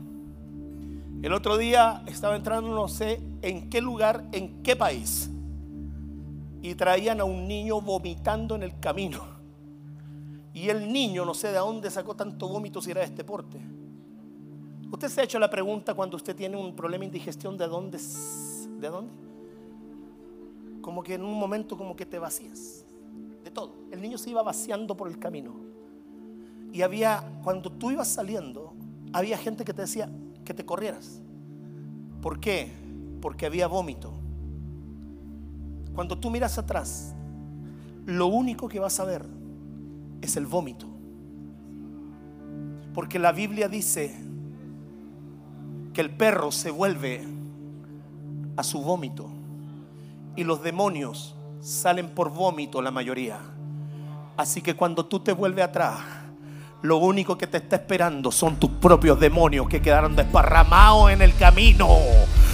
[1.21, 5.29] El otro día estaba entrando, no sé en qué lugar, en qué país.
[6.61, 9.23] Y traían a un niño vomitando en el camino.
[10.53, 13.59] Y el niño, no sé de dónde sacó tanto vómito si era de este porte.
[14.95, 17.99] ¿Usted se ha hecho la pregunta cuando usted tiene un problema de indigestión de dónde?
[18.79, 19.11] ¿De dónde?
[20.79, 22.85] Como que en un momento como que te vacías
[23.43, 23.73] de todo.
[23.91, 25.51] El niño se iba vaciando por el camino.
[26.71, 28.71] Y había, cuando tú ibas saliendo,
[29.11, 30.09] había gente que te decía
[30.45, 31.21] que te corrieras.
[32.21, 32.71] ¿Por qué?
[33.21, 34.13] Porque había vómito.
[35.93, 37.13] Cuando tú miras atrás,
[38.05, 39.25] lo único que vas a ver
[40.21, 40.87] es el vómito.
[42.93, 44.23] Porque la Biblia dice
[45.95, 47.25] que el perro se vuelve
[48.57, 49.29] a su vómito
[50.35, 53.39] y los demonios salen por vómito la mayoría.
[54.35, 55.95] Así que cuando tú te vuelves atrás,
[56.81, 61.33] lo único que te está esperando son tus propios demonios que quedaron desparramados en el
[61.33, 61.87] camino.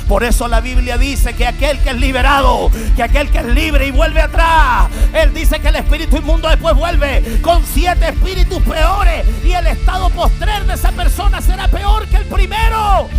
[0.07, 3.87] Por eso la Biblia dice que aquel que es liberado, que aquel que es libre
[3.87, 9.25] y vuelve atrás, Él dice que el espíritu inmundo después vuelve con siete espíritus peores
[9.43, 13.09] y el estado postrer de esa persona será peor que el primero.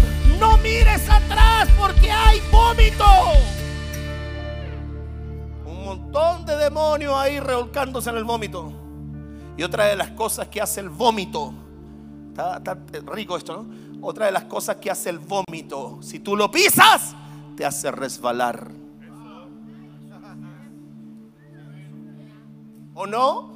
[0.43, 3.05] No mires atrás porque hay vómito.
[5.65, 8.73] Un montón de demonios ahí revolcándose en el vómito.
[9.57, 11.55] Y otra de las cosas que hace el vómito,
[12.31, 12.77] está,
[13.07, 14.05] rico esto, ¿no?
[14.05, 17.15] Otra de las cosas que hace el vómito, si tú lo pisas,
[17.57, 18.69] te hace resbalar.
[22.95, 23.53] ¿O no?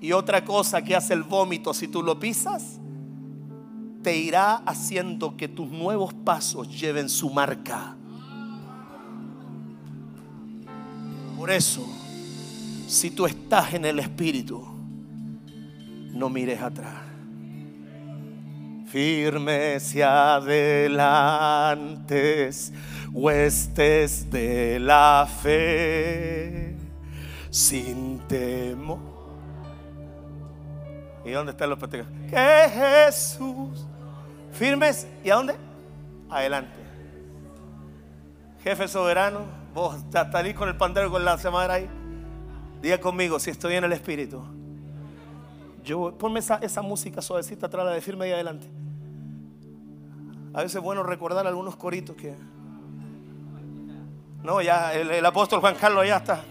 [0.00, 2.78] Y otra cosa que hace el vómito, si tú lo pisas,
[4.08, 7.94] te irá haciendo que tus nuevos pasos lleven su marca.
[11.36, 11.86] Por eso,
[12.86, 14.66] si tú estás en el Espíritu,
[16.14, 16.94] no mires atrás
[18.86, 21.12] firmes y adelantes,
[23.12, 26.74] huestes de la fe,
[27.50, 29.18] sin temor.
[31.26, 32.10] ¿Y dónde están los pescadores?
[32.30, 33.86] Que Jesús,
[34.52, 35.56] firmes, ¿y a dónde?
[36.30, 36.76] Adelante.
[38.62, 39.40] Jefe soberano,
[39.74, 39.96] vos
[40.34, 41.88] ahí con el pandero con la semana ahí.
[42.82, 44.42] Diga conmigo si estoy en el Espíritu
[45.88, 48.68] yo, ponme esa, esa música suavecita atrás, la de firme y adelante.
[50.52, 52.34] A veces es bueno recordar algunos coritos que.
[54.42, 56.42] No, ya el, apóstol Juan Carlos ya está.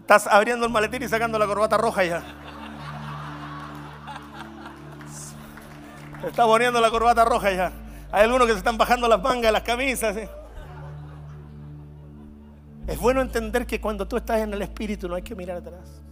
[0.00, 2.22] Estás abriendo el maletín y sacando la corbata roja ya.
[6.26, 7.72] Está poniendo la corbata roja ya.
[8.10, 10.16] Hay algunos que se están bajando las mangas las camisas.
[12.86, 16.02] Es bueno entender que cuando tú estás en el espíritu no hay que mirar atrás.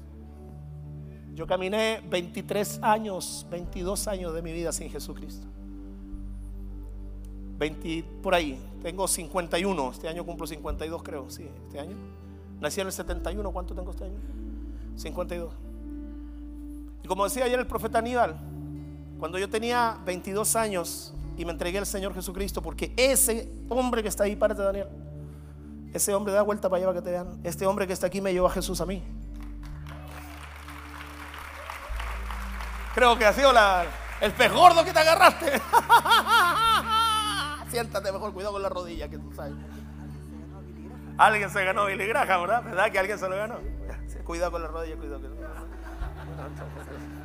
[1.35, 5.47] Yo caminé 23 años, 22 años de mi vida sin Jesucristo.
[7.59, 11.95] 20, por ahí, tengo 51, este año cumplo 52 creo, sí, este año.
[12.59, 14.19] Nací en el 71, ¿cuánto tengo este año?
[14.97, 15.53] 52.
[17.03, 18.37] Y como decía ayer el profeta Aníbal,
[19.21, 24.09] cuando yo tenía 22 años y me entregué al Señor Jesucristo, porque ese hombre que
[24.09, 24.89] está ahí, párate Daniel,
[25.93, 28.23] ese hombre da vuelta para allá para que te vean, este hombre que está aquí
[28.23, 29.03] me llevó a Jesús a mí.
[32.95, 33.85] Creo que ha sido la,
[34.23, 35.47] el pez gordo que te agarraste.
[37.71, 39.53] Siéntate mejor, cuidado con la rodilla, que tú sabes.
[41.19, 42.65] Alguien se ganó Billy Graham, ¿verdad?
[42.65, 43.59] ¿Verdad que alguien se lo ganó?
[44.25, 47.20] Cuidado con la rodilla, cuidado con la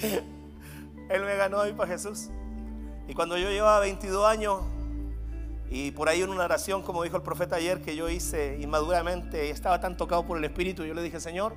[1.08, 2.30] Él me ganó ahí para Jesús.
[3.08, 4.62] Y cuando yo llevaba 22 años,
[5.70, 9.46] y por ahí en una oración, como dijo el profeta ayer, que yo hice inmaduramente,
[9.46, 11.54] y estaba tan tocado por el Espíritu, yo le dije, Señor,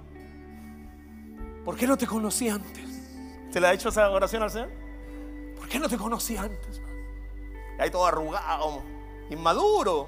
[1.65, 2.88] ¿por qué no te conocí antes?
[3.52, 4.69] ¿Se le ha hecho esa oración al Señor?
[5.58, 6.82] ¿Por qué no te conocí antes?
[7.78, 8.84] Y ahí todo arrugado,
[9.30, 10.08] inmaduro.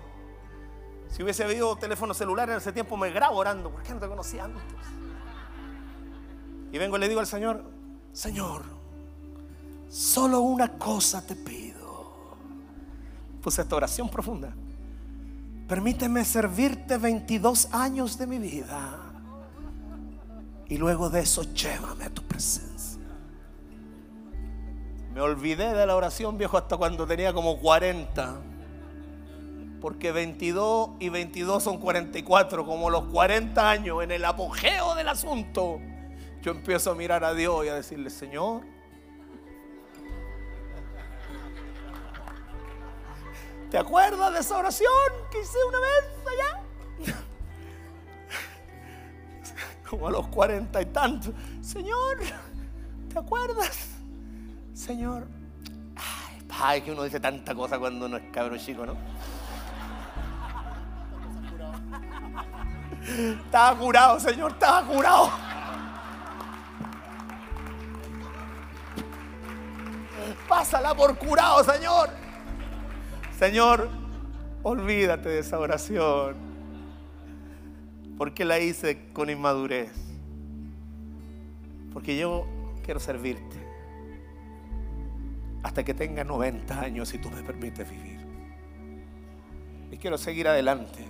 [1.10, 3.70] Si hubiese habido teléfono celular en ese tiempo, me grabo orando.
[3.72, 4.62] ¿Por qué no te conocí antes?
[6.72, 7.64] Y vengo y le digo al Señor,
[8.14, 8.64] Señor,
[9.90, 11.82] solo una cosa te pido.
[13.42, 14.54] Puse esta oración profunda.
[15.68, 19.00] Permíteme servirte 22 años de mi vida.
[20.68, 23.02] Y luego de eso, llévame a tu presencia.
[25.14, 28.36] Me olvidé de la oración, viejo, hasta cuando tenía como 40.
[29.82, 35.80] Porque 22 y 22 son 44, como los 40 años, en el apogeo del asunto.
[36.42, 38.64] Yo empiezo a mirar a Dios y a decirle, Señor,
[43.70, 44.92] ¿te acuerdas de esa oración
[45.32, 46.04] que hice una vez
[47.06, 47.16] allá?
[49.90, 51.32] Como a los 40 y tantos.
[51.62, 52.18] Señor,
[53.14, 53.90] ¿te acuerdas?
[54.74, 55.28] Señor,
[56.60, 58.96] ay, que uno dice tanta cosa cuando uno es cabrón chico, ¿no?
[63.46, 65.51] Estaba curado, Señor, estaba curado.
[70.52, 72.10] Pásala por curado, Señor.
[73.40, 73.88] Señor,
[74.64, 76.36] olvídate de esa oración.
[78.18, 79.94] Porque la hice con inmadurez.
[81.94, 82.46] Porque yo
[82.84, 83.66] quiero servirte
[85.64, 88.20] hasta que tenga 90 años y tú me permites vivir.
[89.90, 91.06] Y quiero seguir adelante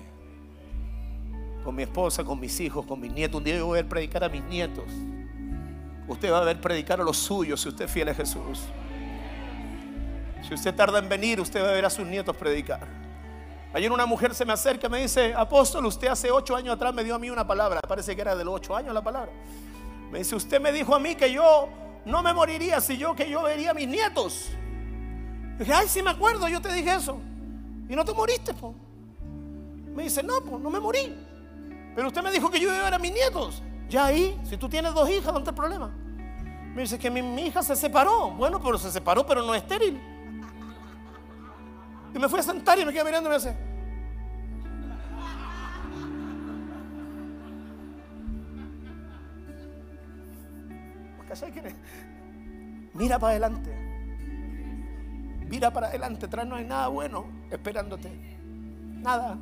[1.63, 3.39] con mi esposa, con mis hijos, con mis nietos.
[3.39, 4.85] Un día yo voy a predicar a mis nietos.
[6.07, 8.67] Usted va a ver predicar a los suyos si usted es fiel a Jesús.
[10.41, 12.87] Si usted tarda en venir, usted va a ver a sus nietos predicar.
[13.73, 16.93] Ayer una mujer se me acerca y me dice, apóstol, usted hace ocho años atrás
[16.93, 17.79] me dio a mí una palabra.
[17.87, 19.31] Parece que era de los ocho años la palabra.
[20.11, 21.69] Me dice, usted me dijo a mí que yo
[22.03, 24.49] no me moriría si yo que yo vería a mis nietos.
[25.57, 27.17] dije, ay, sí me acuerdo, yo te dije eso.
[27.87, 28.75] Y no te moriste, po.
[29.95, 31.15] Me dice, no, pues no me morí.
[31.95, 33.63] Pero usted me dijo que yo iba a ver a mis nietos.
[33.87, 35.93] Ya ahí, si tú tienes dos hijas, ¿dónde está el problema?
[36.73, 38.31] Me dice que mi, mi hija se separó.
[38.31, 40.10] Bueno, pero se separó, pero no es estéril.
[42.13, 43.55] Y me fui a sentar y me quedé mirando y me dice,
[52.93, 53.71] Mira para adelante.
[55.49, 56.25] Mira para adelante.
[56.25, 58.11] Atrás no hay nada bueno esperándote.
[59.01, 59.37] Nada.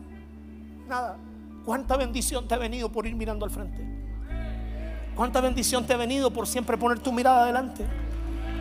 [0.88, 1.18] Nada.
[1.66, 3.86] ¿Cuánta bendición te ha venido por ir mirando al frente?
[5.16, 7.86] ¿Cuánta bendición te ha venido por siempre poner tu mirada adelante?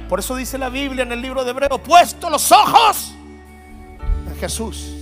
[0.08, 3.14] Por eso dice la Biblia en el libro de Hebreo, puesto los ojos
[4.38, 4.94] Jesús.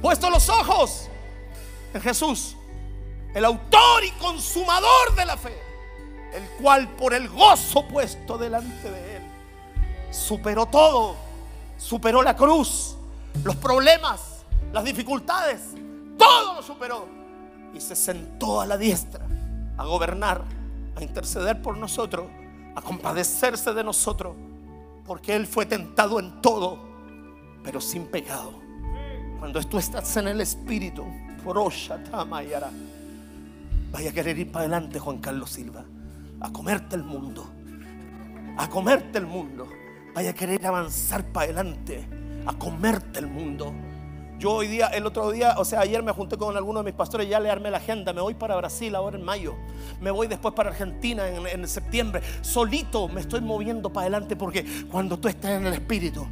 [0.00, 1.08] Puesto los ojos
[1.92, 2.56] en Jesús,
[3.34, 5.70] el autor y consumador de la fe
[6.32, 9.22] el cual por el gozo puesto delante de él,
[10.10, 11.16] superó todo,
[11.76, 12.96] superó la cruz,
[13.42, 15.62] los problemas, las dificultades,
[16.16, 17.06] todo lo superó
[17.74, 19.26] y se sentó a la diestra
[19.76, 20.44] a gobernar,
[20.96, 22.28] a interceder por nosotros,
[22.76, 24.36] a compadecerse de nosotros,
[25.06, 26.78] porque Él fue tentado en todo,
[27.62, 28.60] pero sin pecado.
[29.38, 31.04] Cuando tú estás en el Espíritu,
[33.92, 35.84] vaya a querer ir para adelante Juan Carlos Silva
[36.40, 37.46] a comerte el mundo.
[38.56, 39.68] A comerte el mundo.
[40.14, 42.08] Vaya a querer avanzar para adelante.
[42.46, 43.72] A comerte el mundo.
[44.38, 46.96] Yo hoy día, el otro día, o sea, ayer me junté con algunos de mis
[46.96, 48.14] pastores, ya le armé la agenda.
[48.14, 49.54] Me voy para Brasil ahora en mayo.
[50.00, 52.22] Me voy después para Argentina en, en septiembre.
[52.40, 56.26] Solito me estoy moviendo para adelante porque cuando tú estás en el Espíritu,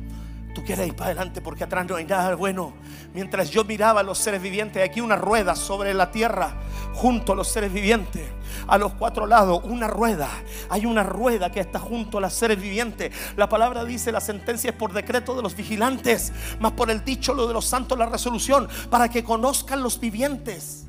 [0.59, 2.73] tú quieres ir para adelante porque atrás no hay nada bueno.
[3.15, 6.57] Mientras yo miraba a los seres vivientes, aquí una rueda sobre la tierra,
[6.95, 8.29] junto a los seres vivientes,
[8.67, 10.29] a los cuatro lados, una rueda.
[10.69, 13.15] Hay una rueda que está junto a los seres vivientes.
[13.37, 17.35] La palabra dice, la sentencia es por decreto de los vigilantes, más por el dicho
[17.35, 20.87] lo de los santos la resolución, para que conozcan los vivientes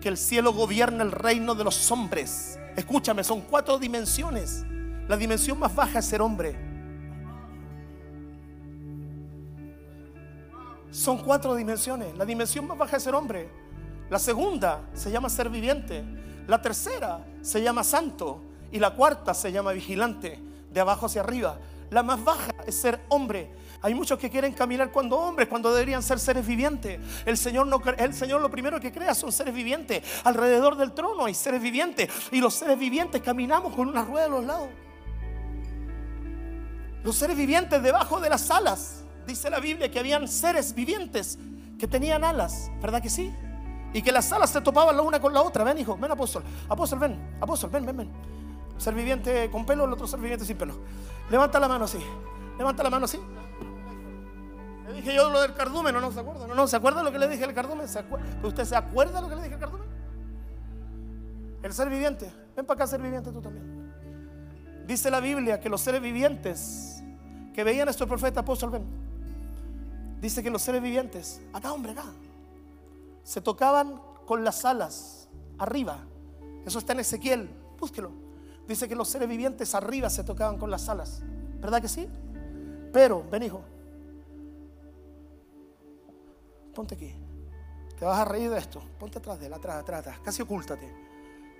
[0.00, 2.56] que el cielo gobierna el reino de los hombres.
[2.76, 4.64] Escúchame, son cuatro dimensiones.
[5.08, 6.71] La dimensión más baja es ser hombre.
[10.92, 12.16] Son cuatro dimensiones.
[12.16, 13.48] La dimensión más baja es ser hombre.
[14.10, 16.04] La segunda se llama ser viviente.
[16.46, 18.42] La tercera se llama santo.
[18.70, 20.38] Y la cuarta se llama vigilante,
[20.70, 21.58] de abajo hacia arriba.
[21.90, 23.50] La más baja es ser hombre.
[23.80, 27.00] Hay muchos que quieren caminar cuando hombres, cuando deberían ser seres vivientes.
[27.26, 30.02] El Señor, no, el Señor lo primero que crea son seres vivientes.
[30.24, 32.08] Alrededor del trono hay seres vivientes.
[32.30, 34.68] Y los seres vivientes caminamos con una rueda a los lados.
[37.02, 39.01] Los seres vivientes debajo de las alas.
[39.26, 41.38] Dice la Biblia que habían seres vivientes
[41.78, 42.70] que tenían alas.
[42.80, 43.32] ¿Verdad que sí?
[43.92, 45.64] Y que las alas se topaban la una con la otra.
[45.64, 46.42] Ven, hijo, ven, apóstol.
[46.68, 47.36] Apóstol, ven.
[47.40, 48.10] Apóstol, ven, ven, ven.
[48.78, 50.74] Ser viviente con pelo, el otro ser viviente sin pelo.
[51.30, 51.98] Levanta la mano así.
[52.58, 53.18] Levanta la mano así.
[54.86, 56.10] Le dije yo lo del cardumen, ¿no?
[56.10, 56.46] se acuerda?
[56.46, 57.86] ¿No, no se acuerda lo que le dije al cardumen?
[58.42, 59.86] ¿Usted se acuerda lo que le dije al cardumen?
[61.62, 62.32] El ser viviente.
[62.56, 63.92] Ven para acá, ser viviente tú también.
[64.86, 67.02] Dice la Biblia que los seres vivientes
[67.54, 69.11] que veían a nuestro profeta apóstol, ven.
[70.22, 72.04] Dice que los seres vivientes, acá hombre, acá,
[73.24, 75.98] se tocaban con las alas arriba.
[76.64, 78.12] Eso está en Ezequiel, búsquelo.
[78.68, 81.22] Dice que los seres vivientes arriba se tocaban con las alas.
[81.60, 82.08] ¿Verdad que sí?
[82.92, 83.62] Pero, ven hijo,
[86.72, 87.12] ponte aquí.
[87.98, 88.80] Te vas a reír de esto.
[89.00, 90.20] Ponte atrás de él, atrás, atrás, atrás.
[90.20, 90.88] Casi ocúltate.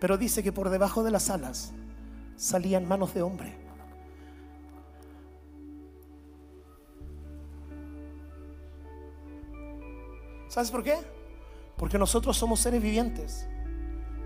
[0.01, 1.73] Pero dice que por debajo de las alas
[2.37, 3.62] salían manos de hombre.
[10.53, 10.99] ¿Sabes por qué?
[11.79, 13.49] Porque nosotros somos seres vivientes,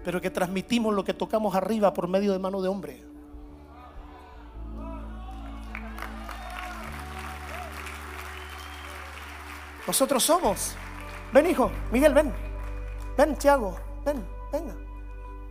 [0.05, 3.01] pero que transmitimos lo que tocamos arriba por medio de mano de hombre.
[9.87, 10.75] Nosotros somos.
[11.33, 11.71] Ven, hijo.
[11.93, 12.35] Miguel, ven.
[13.17, 13.77] Ven, Tiago.
[14.05, 14.75] Ven, venga.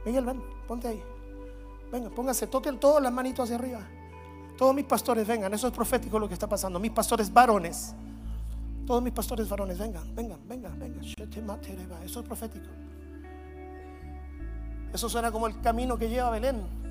[0.04, 0.44] Miguel, ven.
[0.68, 1.02] Ponte ahí.
[1.90, 3.80] Venga, pónganse, toquen todas las manitos hacia arriba.
[4.58, 5.54] Todos mis pastores vengan.
[5.54, 6.82] Eso es profético lo que está pasando.
[6.82, 7.96] Mis pastores varones.
[8.86, 11.04] Todos mis pastores varones, vengan, vengan, vengan, vengan.
[12.04, 12.68] Eso es profético.
[14.94, 16.86] Eso suena como el camino que lleva a Belén.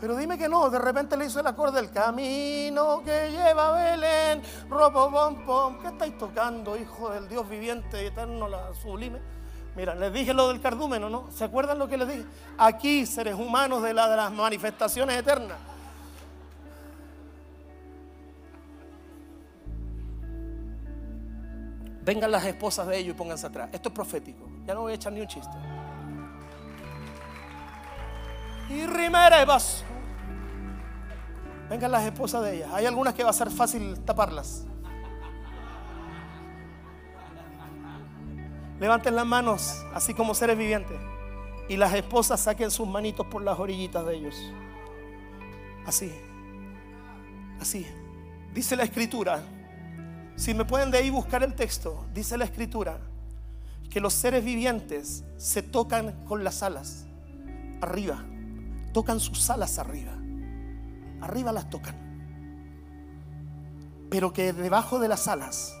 [0.00, 3.92] Pero dime que no, de repente le hizo el acorde del camino que lleva a
[3.92, 5.78] Belén, robo bom pom.
[5.80, 9.20] ¿Qué estáis tocando, hijo del Dios viviente y eterno, la sublime?
[9.76, 11.30] Mira, les dije lo del cardúmeno, ¿no?
[11.30, 12.24] ¿Se acuerdan lo que les dije?
[12.58, 15.58] Aquí, seres humanos de las manifestaciones eternas.
[22.04, 23.68] Vengan las esposas de ellos y pónganse atrás.
[23.72, 24.48] Esto es profético.
[24.66, 25.56] Ya no voy a echar ni un chiste.
[28.68, 29.84] Y rimere vaso.
[31.70, 32.70] Vengan las esposas de ellas.
[32.72, 34.64] Hay algunas que va a ser fácil taparlas.
[38.80, 40.98] Levanten las manos, así como seres vivientes.
[41.68, 44.52] Y las esposas saquen sus manitos por las orillitas de ellos.
[45.86, 46.12] Así.
[47.60, 47.86] Así.
[48.52, 49.40] Dice la escritura.
[50.36, 52.98] Si me pueden de ahí buscar el texto, dice la escritura
[53.90, 57.04] que los seres vivientes se tocan con las alas
[57.82, 58.24] arriba,
[58.92, 60.12] tocan sus alas arriba,
[61.20, 61.94] arriba las tocan,
[64.08, 65.74] pero que debajo de las alas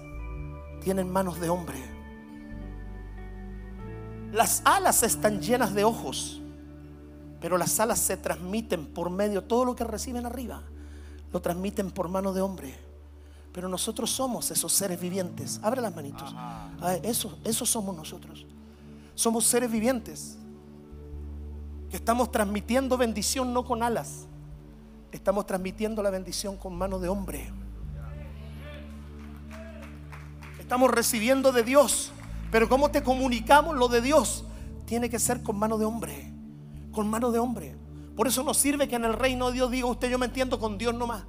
[0.82, 1.78] tienen manos de hombre.
[4.32, 6.42] Las alas están llenas de ojos,
[7.40, 10.62] pero las alas se transmiten por medio, todo lo que reciben arriba,
[11.32, 12.91] lo transmiten por mano de hombre.
[13.52, 15.60] Pero nosotros somos esos seres vivientes.
[15.62, 16.34] Abre las manitos.
[17.02, 18.46] Eso, eso somos nosotros.
[19.14, 20.38] Somos seres vivientes.
[21.90, 24.26] Que estamos transmitiendo bendición no con alas.
[25.10, 27.52] Estamos transmitiendo la bendición con mano de hombre.
[30.58, 32.10] Estamos recibiendo de Dios.
[32.50, 34.44] Pero ¿cómo te comunicamos lo de Dios?
[34.86, 36.32] Tiene que ser con mano de hombre.
[36.90, 37.76] Con mano de hombre.
[38.16, 40.58] Por eso nos sirve que en el reino de Dios diga usted, yo me entiendo
[40.58, 41.24] con Dios nomás.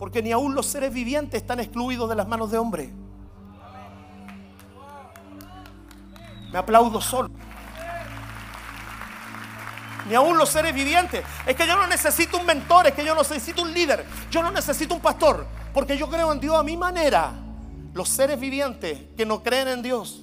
[0.00, 2.90] Porque ni aún los seres vivientes están excluidos de las manos de hombre.
[6.50, 7.28] Me aplaudo solo.
[10.08, 11.22] Ni aún los seres vivientes.
[11.46, 14.42] Es que yo no necesito un mentor, es que yo no necesito un líder, yo
[14.42, 17.34] no necesito un pastor, porque yo creo en Dios a mi manera.
[17.92, 20.22] Los seres vivientes que no creen en Dios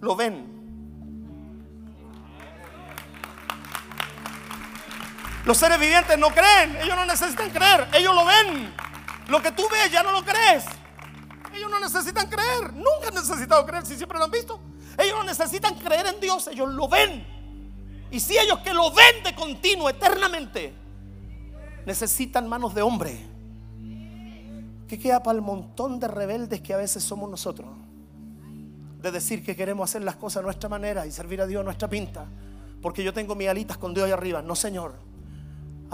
[0.00, 0.53] lo ven
[5.44, 8.74] Los seres vivientes no creen, ellos no necesitan creer, ellos lo ven.
[9.28, 10.64] Lo que tú ves ya no lo crees.
[11.54, 14.58] Ellos no necesitan creer, nunca han necesitado creer si siempre lo han visto.
[14.98, 17.26] Ellos no necesitan creer en Dios, ellos lo ven.
[18.10, 20.72] Y si ellos que lo ven de continuo, eternamente,
[21.84, 23.18] necesitan manos de hombre,
[24.88, 27.68] ¿qué queda para el montón de rebeldes que a veces somos nosotros?
[29.00, 31.64] De decir que queremos hacer las cosas a nuestra manera y servir a Dios a
[31.64, 32.26] nuestra pinta,
[32.80, 34.40] porque yo tengo mis alitas con Dios ahí arriba.
[34.40, 34.94] No, Señor.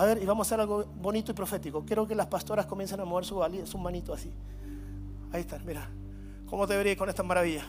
[0.00, 1.84] A ver, y vamos a hacer algo bonito y profético.
[1.84, 4.32] Quiero que las pastoras comiencen a mover su, su manito así.
[5.30, 5.90] Ahí están, mira.
[6.48, 7.66] ¿Cómo te verías con esta maravilla?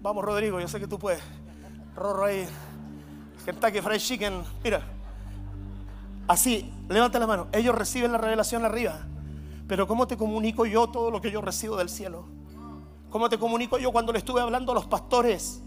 [0.00, 1.22] Vamos, Rodrigo, yo sé que tú puedes.
[1.94, 2.48] Rorro ahí.
[3.44, 4.44] Kentucky Fried Chicken.
[4.64, 4.80] Mira.
[6.26, 7.48] Así, levanta la mano.
[7.52, 9.06] Ellos reciben la revelación arriba.
[9.68, 12.24] Pero ¿cómo te comunico yo todo lo que yo recibo del cielo?
[13.10, 15.60] ¿Cómo te comunico yo cuando le estuve hablando a los pastores?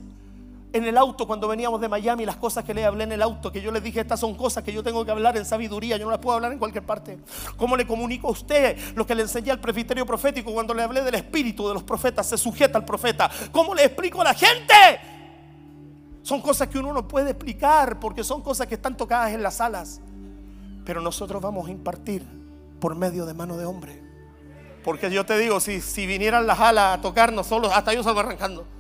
[0.72, 3.52] En el auto cuando veníamos de Miami, las cosas que le hablé en el auto,
[3.52, 6.06] que yo les dije, estas son cosas que yo tengo que hablar en sabiduría, yo
[6.06, 7.18] no las puedo hablar en cualquier parte.
[7.58, 11.02] ¿Cómo le comunico a usted lo que le enseñé al presbiterio profético cuando le hablé
[11.02, 12.28] del espíritu de los profetas?
[12.28, 13.30] Se sujeta al profeta.
[13.52, 14.74] ¿Cómo le explico a la gente?
[16.22, 19.62] Son cosas que uno no puede explicar porque son cosas que están tocadas en las
[19.62, 20.02] alas.
[20.86, 22.24] Pero nosotros vamos a impartir
[22.80, 24.04] por medio de mano de hombre.
[24.84, 28.20] Porque yo te digo, si, si vinieran las alas a tocarnos solos, hasta yo salgo
[28.20, 28.79] arrancando.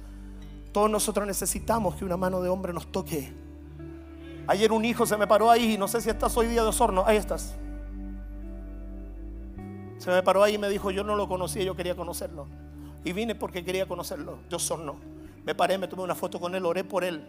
[0.71, 3.33] Todos nosotros necesitamos que una mano de hombre nos toque.
[4.47, 7.03] Ayer un hijo se me paró ahí, no sé si estás hoy día de Osorno,
[7.05, 7.55] ahí estás.
[9.97, 12.47] Se me paró ahí y me dijo, yo no lo conocía, yo quería conocerlo.
[13.03, 14.95] Y vine porque quería conocerlo, de Osorno.
[15.45, 17.25] Me paré, me tomé una foto con él, oré por él,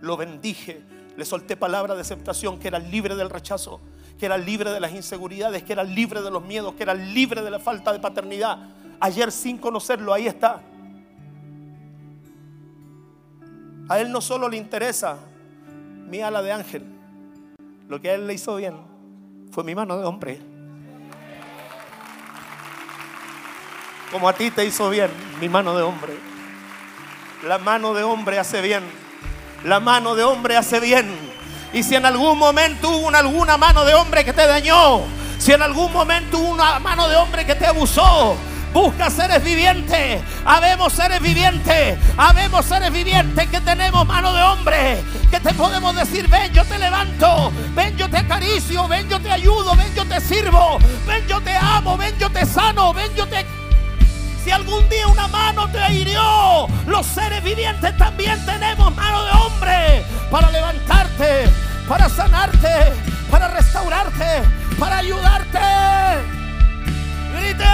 [0.00, 0.82] lo bendije,
[1.16, 3.80] le solté palabra de aceptación, que era libre del rechazo,
[4.18, 7.42] que era libre de las inseguridades, que era libre de los miedos, que era libre
[7.42, 8.58] de la falta de paternidad.
[9.00, 10.62] Ayer sin conocerlo, ahí está.
[13.90, 15.16] A él no solo le interesa
[16.06, 16.84] mi ala de ángel,
[17.88, 18.76] lo que a él le hizo bien
[19.50, 20.40] fue mi mano de hombre.
[24.12, 25.10] Como a ti te hizo bien
[25.40, 26.12] mi mano de hombre.
[27.44, 28.84] La mano de hombre hace bien.
[29.64, 31.12] La mano de hombre hace bien.
[31.72, 35.00] Y si en algún momento hubo alguna mano de hombre que te dañó,
[35.38, 38.36] si en algún momento hubo una mano de hombre que te abusó,
[38.72, 40.22] Busca seres vivientes.
[40.44, 41.98] Habemos seres vivientes.
[42.16, 45.02] Habemos seres vivientes que tenemos mano de hombre.
[45.30, 47.52] Que te podemos decir, ven, yo te levanto.
[47.74, 48.86] Ven, yo te acaricio.
[48.86, 49.74] Ven, yo te ayudo.
[49.74, 50.78] Ven, yo te sirvo.
[51.06, 51.96] Ven, yo te amo.
[51.96, 52.92] Ven, yo te sano.
[52.94, 53.44] Ven, yo te...
[54.44, 60.04] Si algún día una mano te hirió, los seres vivientes también tenemos mano de hombre
[60.30, 61.50] para levantarte,
[61.86, 62.92] para sanarte,
[63.30, 64.42] para restaurarte,
[64.78, 65.58] para ayudarte.
[67.36, 67.64] Grite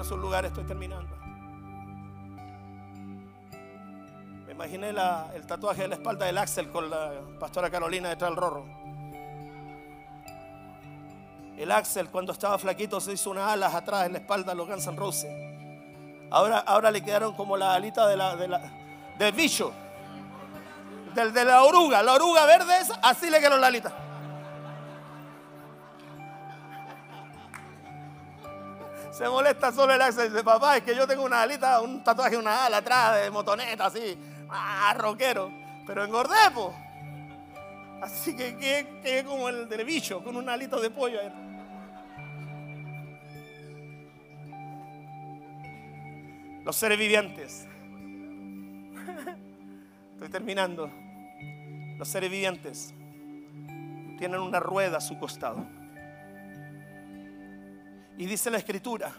[0.00, 1.16] a su lugar, estoy terminando.
[4.46, 8.36] Me imaginé el tatuaje de la espalda del Axel con la pastora Carolina detrás del
[8.36, 8.64] rorro.
[11.56, 14.68] El Axel cuando estaba flaquito se hizo unas alas atrás en la espalda de los
[14.68, 15.26] Guns.
[16.30, 18.60] Ahora, ahora le quedaron como la alita de la, de la,
[19.18, 19.72] del bicho.
[21.14, 22.02] Del de la oruga.
[22.02, 24.07] La oruga verde así le quedaron la alita.
[29.18, 30.30] Se molesta solo el Axel.
[30.30, 33.86] Dice, papá, es que yo tengo una alita, un tatuaje, una ala atrás de motoneta,
[33.86, 34.16] así.
[34.48, 35.50] Ah, rockero.
[35.84, 36.72] Pero engordé, po.
[38.00, 41.18] Así que quedé como el del bicho, con un alito de pollo.
[46.64, 47.66] Los seres vivientes.
[50.12, 50.92] Estoy terminando.
[51.98, 52.94] Los seres vivientes
[54.16, 55.66] tienen una rueda a su costado.
[58.18, 59.12] Y dice la escritura,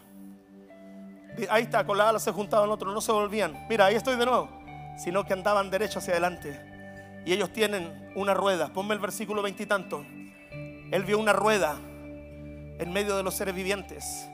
[1.48, 3.66] ahí está, con la ala se juntaban otro, no se volvían.
[3.66, 4.50] Mira, ahí estoy de nuevo,
[4.98, 7.22] sino que andaban derecho hacia adelante.
[7.24, 8.68] Y ellos tienen una rueda.
[8.74, 10.04] Ponme el versículo veintitanto.
[10.52, 14.28] Él vio una rueda en medio de los seres vivientes.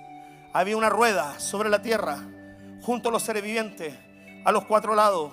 [0.52, 2.18] Había una rueda sobre la tierra,
[2.82, 3.94] junto a los seres vivientes,
[4.44, 5.32] a los cuatro lados.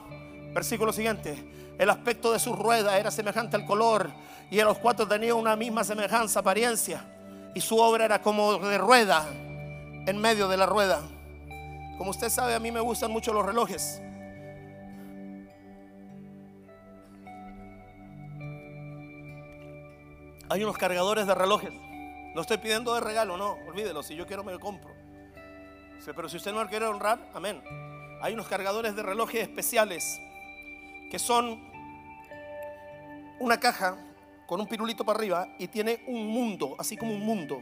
[0.53, 1.73] Versículo siguiente.
[1.79, 4.11] El aspecto de su rueda era semejante al color
[4.51, 7.12] y a los cuatro tenía una misma semejanza, apariencia
[7.53, 11.01] y su obra era como de rueda, en medio de la rueda.
[11.97, 14.01] Como usted sabe, a mí me gustan mucho los relojes.
[20.49, 21.71] Hay unos cargadores de relojes.
[22.35, 24.03] No estoy pidiendo de regalo, no, olvídelo.
[24.03, 24.91] Si yo quiero, me lo compro.
[26.05, 27.63] Pero si usted no lo quiere honrar, amén.
[28.21, 30.19] Hay unos cargadores de relojes especiales
[31.09, 31.61] que son
[33.39, 33.97] una caja
[34.47, 37.61] con un pirulito para arriba y tiene un mundo, así como un mundo.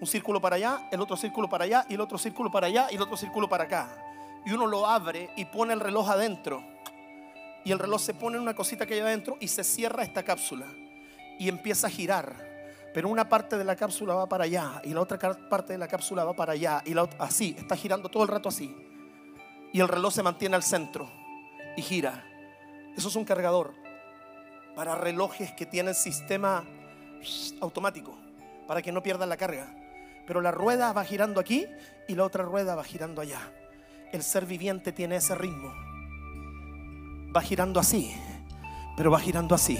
[0.00, 2.88] Un círculo para allá, el otro círculo para allá y el otro círculo para allá
[2.90, 3.96] y el otro círculo para acá.
[4.44, 6.62] Y uno lo abre y pone el reloj adentro.
[7.64, 10.24] Y el reloj se pone en una cosita que hay adentro y se cierra esta
[10.24, 10.66] cápsula.
[11.38, 12.34] Y empieza a girar.
[12.92, 15.18] Pero una parte de la cápsula va para allá y la otra
[15.48, 16.82] parte de la cápsula va para allá.
[16.84, 18.74] Y la otra, así, está girando todo el rato así.
[19.72, 21.08] Y el reloj se mantiene al centro
[21.76, 22.24] y gira.
[22.96, 23.81] Eso es un cargador
[24.74, 26.64] para relojes que tienen sistema
[27.60, 28.16] automático,
[28.66, 29.66] para que no pierdan la carga.
[30.26, 31.66] Pero la rueda va girando aquí
[32.08, 33.40] y la otra rueda va girando allá.
[34.12, 35.72] El ser viviente tiene ese ritmo.
[37.34, 38.14] Va girando así,
[38.96, 39.78] pero va girando así.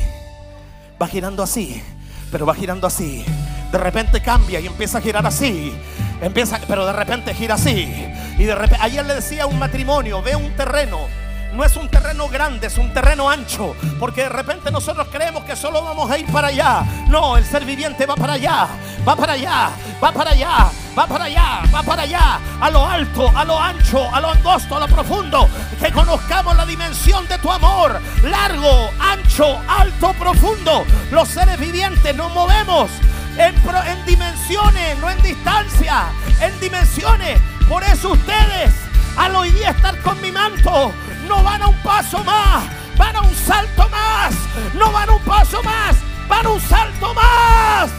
[1.00, 1.82] Va girando así,
[2.30, 3.24] pero va girando así.
[3.70, 5.72] De repente cambia y empieza a girar así.
[6.20, 7.92] Empieza, pero de repente gira así
[8.38, 11.08] Y de repente, ayer le decía a un matrimonio, ve un terreno.
[11.52, 13.76] No es un terreno grande, es un terreno ancho.
[13.98, 16.82] Porque de repente nosotros creemos que solo vamos a ir para allá.
[17.08, 18.68] No, el ser viviente va para allá,
[19.06, 19.70] va para allá,
[20.02, 22.40] va para allá, va para allá, va para allá.
[22.60, 25.48] A lo alto, a lo ancho, a lo angosto, a lo profundo.
[25.78, 28.00] Que conozcamos la dimensión de tu amor.
[28.22, 30.84] Largo, ancho, alto, profundo.
[31.10, 32.90] Los seres vivientes nos movemos
[33.36, 36.06] en, dimensiones, no en distancia,
[36.40, 37.40] en dimensiones.
[37.68, 38.72] Por eso ustedes,
[39.16, 40.92] al hoy día estar con mi manto,
[41.28, 42.64] no van a un paso más,
[42.96, 44.34] van a un salto más,
[44.74, 45.96] no van a un paso más,
[46.28, 47.90] van a un salto más.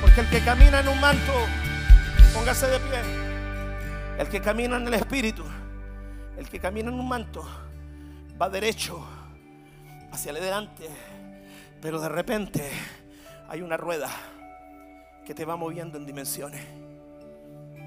[0.00, 1.32] Porque el que camina en un manto,
[2.34, 3.00] póngase de pie.
[4.18, 5.44] El que camina en el espíritu,
[6.36, 7.46] el que camina en un manto,
[8.40, 9.04] va derecho
[10.12, 10.88] hacia adelante.
[11.80, 12.70] Pero de repente
[13.48, 14.08] hay una rueda
[15.24, 16.62] que te va moviendo en dimensiones.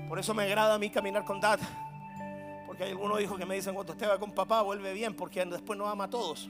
[0.08, 1.60] Por eso me agrada a mí caminar con Dad.
[2.76, 5.46] Porque hay algunos hijos que me dicen, cuando usted va con papá, vuelve bien, porque
[5.46, 6.50] después nos ama a todos.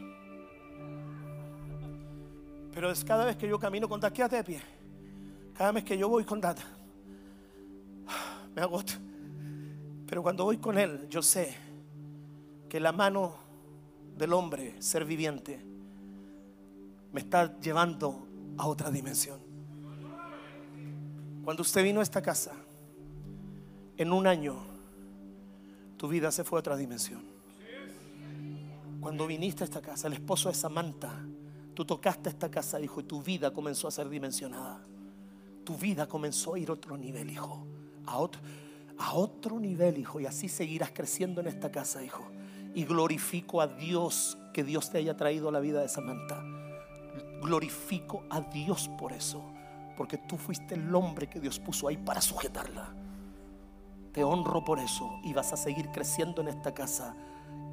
[2.73, 4.61] Pero es cada vez que yo camino con quédate de pie.
[5.53, 6.57] Cada vez que yo voy con Dad,
[8.55, 8.93] me agoto.
[10.07, 11.55] Pero cuando voy con Él, yo sé
[12.69, 13.35] que la mano
[14.17, 15.63] del hombre, ser viviente,
[17.13, 18.25] me está llevando
[18.57, 19.39] a otra dimensión.
[21.43, 22.53] Cuando usted vino a esta casa,
[23.95, 24.74] en un año,
[26.05, 27.23] tu vida se fue a otra dimensión.
[29.01, 31.25] Cuando viniste a esta casa, el esposo de Samantha,
[31.73, 34.85] tú tocaste esta casa, hijo, y tu vida comenzó a ser dimensionada.
[35.63, 37.65] Tu vida comenzó a ir a otro nivel, hijo.
[38.05, 38.39] A otro,
[38.99, 40.19] a otro nivel, hijo.
[40.19, 42.23] Y así seguirás creciendo en esta casa, hijo.
[42.75, 46.43] Y glorifico a Dios que Dios te haya traído a la vida de Samantha.
[47.41, 49.41] Glorifico a Dios por eso.
[49.97, 52.93] Porque tú fuiste el hombre que Dios puso ahí para sujetarla.
[54.15, 57.17] Te honro por eso y vas a seguir creciendo en esta casa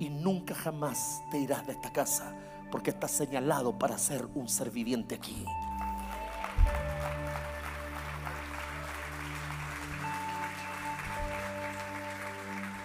[0.00, 2.34] y nunca jamás te irás de esta casa
[2.72, 5.44] porque estás señalado para ser un ser viviente aquí.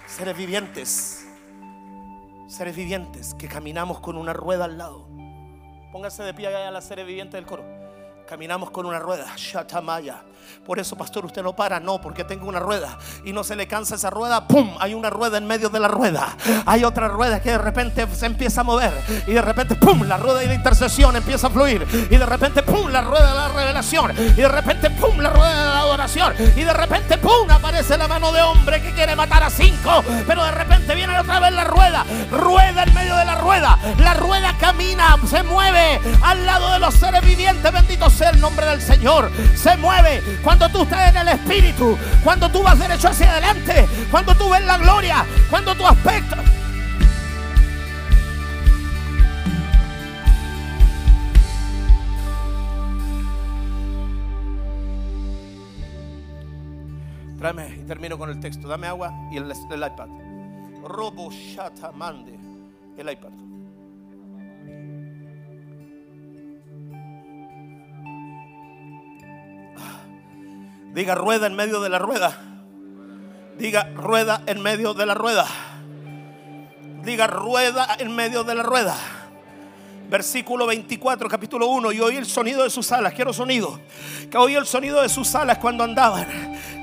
[0.06, 1.26] Seres vivientes,
[2.46, 5.08] seres vivientes que caminamos con una rueda al lado.
[5.90, 7.77] Póngase de pie a la seres viviente del coro.
[8.28, 10.16] Caminamos con una rueda, Shatamaya.
[10.66, 13.66] Por eso, pastor, usted no para, no, porque tengo una rueda y no se le
[13.66, 14.76] cansa esa rueda, ¡pum!
[14.80, 16.36] Hay una rueda en medio de la rueda.
[16.66, 18.92] Hay otra rueda que de repente se empieza a mover
[19.26, 20.02] y de repente, ¡pum!
[20.02, 22.90] La rueda de intercesión empieza a fluir y de repente, ¡pum!
[22.90, 25.18] La rueda de la revelación y de repente, ¡pum!
[25.20, 25.67] La rueda de
[26.54, 27.50] y de repente, ¡pum!
[27.50, 31.40] Aparece la mano de hombre que quiere matar a cinco, pero de repente viene otra
[31.40, 36.46] vez la rueda, rueda en medio de la rueda, la rueda camina, se mueve al
[36.46, 40.82] lado de los seres vivientes, bendito sea el nombre del Señor, se mueve cuando tú
[40.82, 45.26] estás en el Espíritu, cuando tú vas derecho hacia adelante, cuando tú ves la gloria,
[45.50, 46.36] cuando tu aspecto...
[57.38, 58.66] Tráeme y termino con el texto.
[58.66, 60.08] Dame agua y el, iPad.
[60.82, 61.30] Robo.
[62.96, 63.30] El iPad.
[70.92, 72.36] Diga rueda en medio de la rueda.
[73.56, 75.46] Diga rueda en medio de la rueda.
[77.04, 78.96] Diga rueda en medio de la rueda.
[80.08, 81.92] Versículo 24, capítulo 1.
[81.92, 83.12] Y oí el sonido de sus alas.
[83.12, 83.78] Quiero sonido.
[84.30, 86.26] Que oí el sonido de sus alas cuando andaban.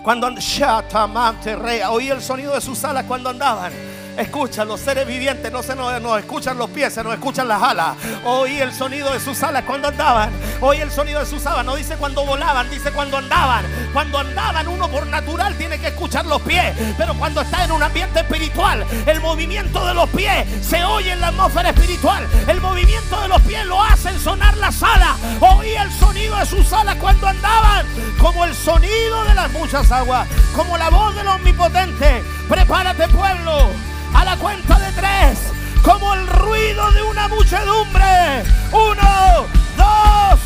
[0.04, 1.92] Cuando and- Shatamante rea.
[1.92, 3.74] Oí el sonido de sus alas cuando andaban.
[4.18, 7.62] Escuchan los seres vivientes, no se nos, nos escuchan los pies, se nos escuchan las
[7.62, 7.98] alas.
[8.24, 10.32] Oí el sonido de sus alas cuando andaban.
[10.62, 11.66] Oí el sonido de sus alas.
[11.66, 13.66] No dice cuando volaban, dice cuando andaban.
[13.92, 16.74] Cuando andaban, uno por natural tiene que escuchar los pies.
[16.98, 21.20] Pero cuando está en un ambiente espiritual, el movimiento de los pies se oye en
[21.20, 22.26] la atmósfera espiritual.
[22.48, 25.18] El movimiento de los pies lo hacen sonar las alas.
[25.42, 27.86] Oí el sonido de sus alas cuando andaban.
[28.18, 30.26] Como el sonido de las muchas aguas.
[30.56, 32.24] Como la voz del omnipotente.
[32.48, 33.95] Prepárate, pueblo.
[34.16, 35.40] A la cuenta de tres.
[35.84, 38.44] Como el ruido de una muchedumbre.
[38.72, 39.46] Uno,
[39.78, 40.40] dos,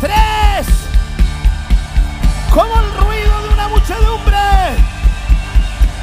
[0.00, 0.66] tres.
[2.50, 4.38] Como el ruido de una muchedumbre.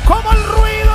[0.06, 0.89] Como el ruido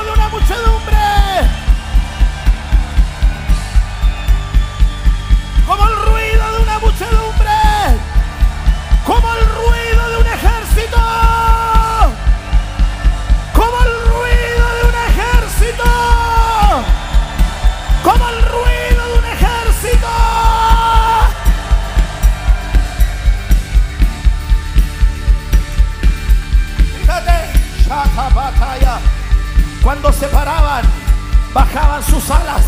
[31.53, 32.64] bajaban sus alas.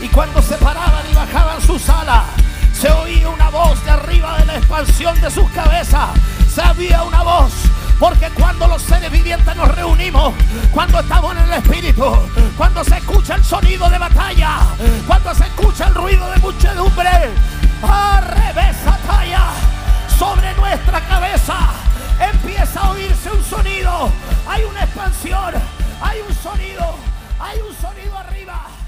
[0.00, 2.24] Y cuando se paraban y bajaban sus alas,
[2.72, 6.10] se oía una voz de arriba de la expansión de sus cabezas.
[6.52, 7.52] Se había una voz.
[7.98, 10.34] Porque cuando los seres vivientes nos reunimos,
[10.72, 12.16] cuando estamos en el Espíritu,
[12.56, 14.60] cuando se escucha el sonido de batalla,
[15.06, 17.10] cuando se escucha el ruido de muchedumbre,
[17.82, 19.42] ¡ah, revesa talla
[20.18, 21.56] sobre nuestra cabeza,
[22.32, 24.10] empieza a oírse un sonido.
[24.48, 25.52] Hay una expansión,
[26.00, 26.94] hay un sonido,
[27.38, 28.79] hay un sonido arriba.